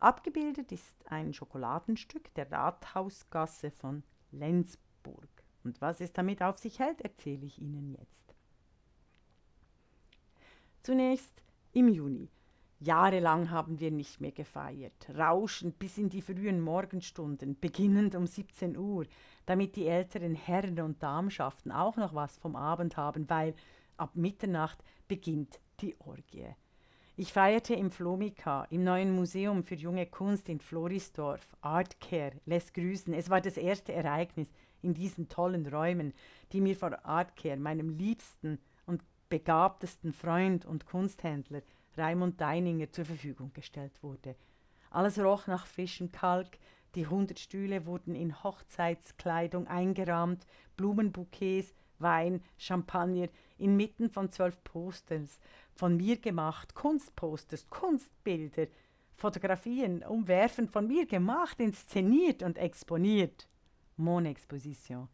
Abgebildet 0.00 0.72
ist 0.72 0.96
ein 1.06 1.32
Schokoladenstück 1.32 2.34
der 2.34 2.50
Rathausgasse 2.50 3.70
von 3.70 4.02
Lenzburg. 4.32 5.37
Und 5.68 5.82
was 5.82 6.00
es 6.00 6.14
damit 6.14 6.40
auf 6.40 6.56
sich 6.56 6.78
hält, 6.78 7.02
erzähle 7.02 7.44
ich 7.44 7.60
Ihnen 7.60 7.94
jetzt. 7.98 8.34
Zunächst 10.82 11.42
im 11.74 11.88
Juni. 11.88 12.30
Jahrelang 12.80 13.50
haben 13.50 13.78
wir 13.78 13.90
nicht 13.90 14.18
mehr 14.18 14.32
gefeiert, 14.32 15.10
rauschend 15.14 15.78
bis 15.78 15.98
in 15.98 16.08
die 16.08 16.22
frühen 16.22 16.62
Morgenstunden, 16.62 17.60
beginnend 17.60 18.14
um 18.14 18.26
17 18.26 18.78
Uhr, 18.78 19.04
damit 19.44 19.76
die 19.76 19.88
älteren 19.88 20.34
Herren 20.34 20.80
und 20.80 21.02
Damschaften 21.02 21.70
auch 21.70 21.98
noch 21.98 22.14
was 22.14 22.38
vom 22.38 22.56
Abend 22.56 22.96
haben, 22.96 23.28
weil 23.28 23.54
ab 23.98 24.12
Mitternacht 24.14 24.82
beginnt 25.06 25.60
die 25.80 25.94
Orgie. 26.00 26.46
Ich 27.14 27.34
feierte 27.34 27.74
im 27.74 27.90
Flomika, 27.90 28.66
im 28.70 28.84
neuen 28.84 29.14
Museum 29.14 29.64
für 29.64 29.74
junge 29.74 30.06
Kunst 30.06 30.48
in 30.48 30.60
Florisdorf. 30.60 31.46
Artcare 31.60 32.40
lässt 32.46 32.72
grüßen. 32.72 33.12
Es 33.12 33.28
war 33.28 33.42
das 33.42 33.58
erste 33.58 33.92
Ereignis 33.92 34.48
in 34.82 34.94
diesen 34.94 35.28
tollen 35.28 35.66
Räumen, 35.66 36.12
die 36.52 36.60
mir 36.60 36.76
vor 36.76 37.04
Artcare, 37.04 37.56
meinem 37.56 37.90
liebsten 37.90 38.58
und 38.86 39.02
begabtesten 39.28 40.12
Freund 40.12 40.64
und 40.64 40.86
Kunsthändler, 40.86 41.62
Raimund 41.96 42.40
Deininger 42.40 42.90
zur 42.90 43.04
Verfügung 43.04 43.52
gestellt 43.52 44.02
wurde. 44.02 44.36
Alles 44.90 45.18
roch 45.18 45.46
nach 45.46 45.66
frischem 45.66 46.12
Kalk, 46.12 46.58
die 46.94 47.06
hundert 47.06 47.38
Stühle 47.38 47.86
wurden 47.86 48.14
in 48.14 48.42
Hochzeitskleidung 48.42 49.66
eingerahmt, 49.66 50.46
Blumenbouquets, 50.76 51.74
Wein, 51.98 52.42
Champagner, 52.56 53.28
inmitten 53.58 54.08
von 54.08 54.30
zwölf 54.30 54.62
Posters, 54.64 55.40
von 55.74 55.96
mir 55.96 56.16
gemacht, 56.16 56.74
Kunstposters, 56.74 57.68
Kunstbilder, 57.68 58.66
Fotografien, 59.14 60.04
umwerfend 60.04 60.70
von 60.70 60.86
mir 60.86 61.06
gemacht, 61.06 61.58
inszeniert 61.60 62.42
und 62.42 62.56
exponiert. 62.56 63.48
Mon 63.98 64.24
Exposition. 64.26 65.08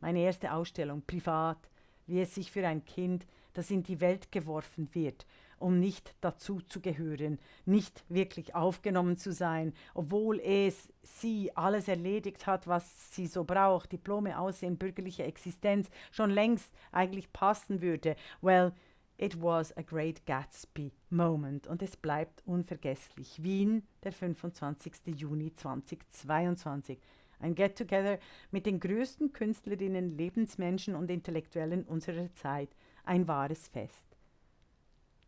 Meine 0.00 0.20
erste 0.20 0.52
Ausstellung, 0.52 1.02
privat, 1.02 1.58
wie 2.06 2.20
es 2.20 2.34
sich 2.34 2.50
für 2.50 2.66
ein 2.66 2.84
Kind, 2.84 3.26
das 3.52 3.70
in 3.70 3.82
die 3.82 4.00
Welt 4.00 4.30
geworfen 4.30 4.88
wird, 4.92 5.26
um 5.58 5.80
nicht 5.80 6.14
dazu 6.20 6.60
zu 6.60 6.80
gehören, 6.80 7.38
nicht 7.66 8.04
wirklich 8.08 8.54
aufgenommen 8.54 9.16
zu 9.16 9.32
sein, 9.32 9.74
obwohl 9.94 10.38
es 10.38 10.88
sie 11.02 11.54
alles 11.56 11.88
erledigt 11.88 12.46
hat, 12.46 12.68
was 12.68 13.12
sie 13.12 13.26
so 13.26 13.42
braucht, 13.42 13.90
Diplome, 13.90 14.38
Aussehen, 14.38 14.78
bürgerliche 14.78 15.24
Existenz, 15.24 15.90
schon 16.12 16.30
längst 16.30 16.72
eigentlich 16.92 17.32
passen 17.32 17.82
würde. 17.82 18.14
Well, 18.40 18.72
it 19.16 19.42
was 19.42 19.76
a 19.76 19.82
great 19.82 20.24
Gatsby 20.26 20.92
moment 21.10 21.66
und 21.66 21.82
es 21.82 21.96
bleibt 21.96 22.46
unvergesslich. 22.46 23.42
Wien, 23.42 23.82
der 24.04 24.12
25. 24.12 24.94
Juni 25.16 25.52
2022. 25.52 27.00
Ein 27.40 27.54
Get-Together 27.54 28.18
mit 28.50 28.66
den 28.66 28.80
größten 28.80 29.32
Künstlerinnen, 29.32 30.16
Lebensmenschen 30.16 30.94
und 30.94 31.10
Intellektuellen 31.10 31.84
unserer 31.84 32.32
Zeit. 32.34 32.70
Ein 33.04 33.28
wahres 33.28 33.68
Fest. 33.68 34.16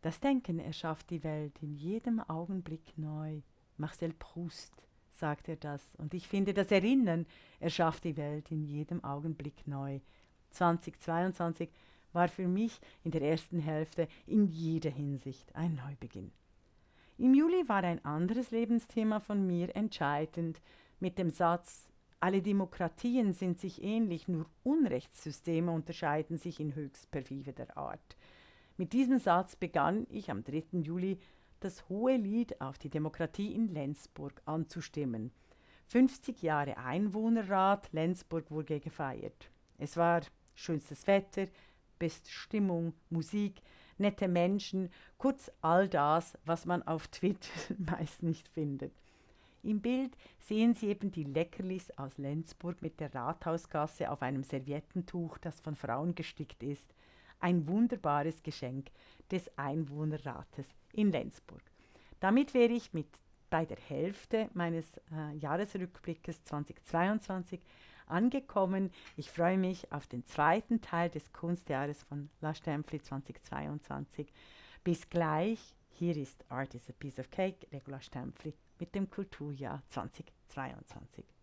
Das 0.02 0.20
Denken 0.20 0.58
erschafft 0.58 1.10
die 1.10 1.22
Welt 1.22 1.54
in 1.60 1.74
jedem 1.74 2.20
Augenblick 2.20 2.96
neu. 2.96 3.42
Marcel 3.76 4.12
Proust 4.14 4.72
sagt 5.10 5.48
er 5.48 5.56
das. 5.56 5.94
Und 5.96 6.14
ich 6.14 6.26
finde, 6.26 6.54
das 6.54 6.70
Erinnern 6.70 7.26
erschafft 7.60 8.04
die 8.04 8.16
Welt 8.16 8.50
in 8.50 8.64
jedem 8.64 9.04
Augenblick 9.04 9.66
neu. 9.66 10.00
2022 10.50 11.70
war 12.12 12.28
für 12.28 12.48
mich 12.48 12.80
in 13.04 13.12
der 13.12 13.22
ersten 13.22 13.60
Hälfte 13.60 14.08
in 14.26 14.46
jeder 14.46 14.90
Hinsicht 14.90 15.54
ein 15.54 15.76
Neubeginn. 15.76 16.32
Im 17.18 17.34
Juli 17.34 17.68
war 17.68 17.84
ein 17.84 18.02
anderes 18.04 18.50
Lebensthema 18.50 19.20
von 19.20 19.46
mir 19.46 19.76
entscheidend 19.76 20.60
mit 20.98 21.18
dem 21.18 21.30
Satz, 21.30 21.89
alle 22.20 22.42
Demokratien 22.42 23.32
sind 23.32 23.58
sich 23.58 23.82
ähnlich, 23.82 24.28
nur 24.28 24.46
Unrechtssysteme 24.62 25.72
unterscheiden 25.72 26.36
sich 26.36 26.60
in 26.60 26.74
höchst 26.74 27.10
perfider 27.10 27.76
Art. 27.76 28.16
Mit 28.76 28.92
diesem 28.92 29.18
Satz 29.18 29.56
begann 29.56 30.06
ich 30.10 30.30
am 30.30 30.44
3. 30.44 30.64
Juli 30.82 31.18
das 31.60 31.88
hohe 31.88 32.16
Lied 32.16 32.60
auf 32.60 32.78
die 32.78 32.90
Demokratie 32.90 33.54
in 33.54 33.68
Lenzburg 33.68 34.40
anzustimmen. 34.44 35.30
50 35.88 36.42
Jahre 36.42 36.76
Einwohnerrat 36.78 37.92
Lenzburg 37.92 38.50
wurde 38.50 38.80
gefeiert. 38.80 39.50
Es 39.78 39.96
war 39.96 40.20
schönstes 40.54 41.06
Wetter, 41.06 41.46
beste 41.98 42.30
Stimmung, 42.30 42.94
Musik, 43.10 43.60
nette 43.98 44.28
Menschen, 44.28 44.90
kurz 45.18 45.50
all 45.60 45.88
das, 45.88 46.38
was 46.44 46.64
man 46.64 46.82
auf 46.82 47.08
Twitter 47.08 47.50
meist 47.78 48.22
nicht 48.22 48.48
findet. 48.48 48.92
Im 49.62 49.80
Bild 49.80 50.16
sehen 50.38 50.74
Sie 50.74 50.88
eben 50.88 51.10
die 51.10 51.24
Leckerlis 51.24 51.90
aus 51.92 52.18
Lenzburg 52.18 52.80
mit 52.82 52.98
der 53.00 53.14
Rathausgasse 53.14 54.10
auf 54.10 54.22
einem 54.22 54.42
Serviettentuch, 54.42 55.38
das 55.38 55.60
von 55.60 55.76
Frauen 55.76 56.14
gestickt 56.14 56.62
ist 56.62 56.94
ein 57.40 57.66
wunderbares 57.66 58.42
Geschenk 58.42 58.90
des 59.30 59.50
Einwohnerrates 59.58 60.66
in 60.92 61.10
Lenzburg. 61.10 61.62
Damit 62.20 62.54
wäre 62.54 62.72
ich 62.72 62.92
mit 62.92 63.08
bei 63.48 63.64
der 63.64 63.78
Hälfte 63.78 64.48
meines 64.54 64.98
äh, 65.12 65.34
Jahresrückblickes 65.38 66.44
2022 66.44 67.60
angekommen. 68.06 68.90
Ich 69.16 69.30
freue 69.30 69.58
mich 69.58 69.90
auf 69.90 70.06
den 70.06 70.24
zweiten 70.26 70.80
Teil 70.80 71.10
des 71.10 71.32
Kunstjahres 71.32 72.02
von 72.04 72.30
La 72.40 72.54
Stempfli 72.54 73.00
2022. 73.00 74.32
Bis 74.84 75.08
gleich. 75.08 75.74
Hier 75.92 76.16
ist 76.16 76.44
Art 76.48 76.74
is 76.74 76.88
a 76.88 76.92
Piece 76.92 77.18
of 77.18 77.30
Cake, 77.30 77.66
Regula 77.72 78.00
Stempfli 78.00 78.54
mit 78.80 78.94
dem 78.94 79.08
Kulturjahr 79.10 79.82
2022. 79.90 81.39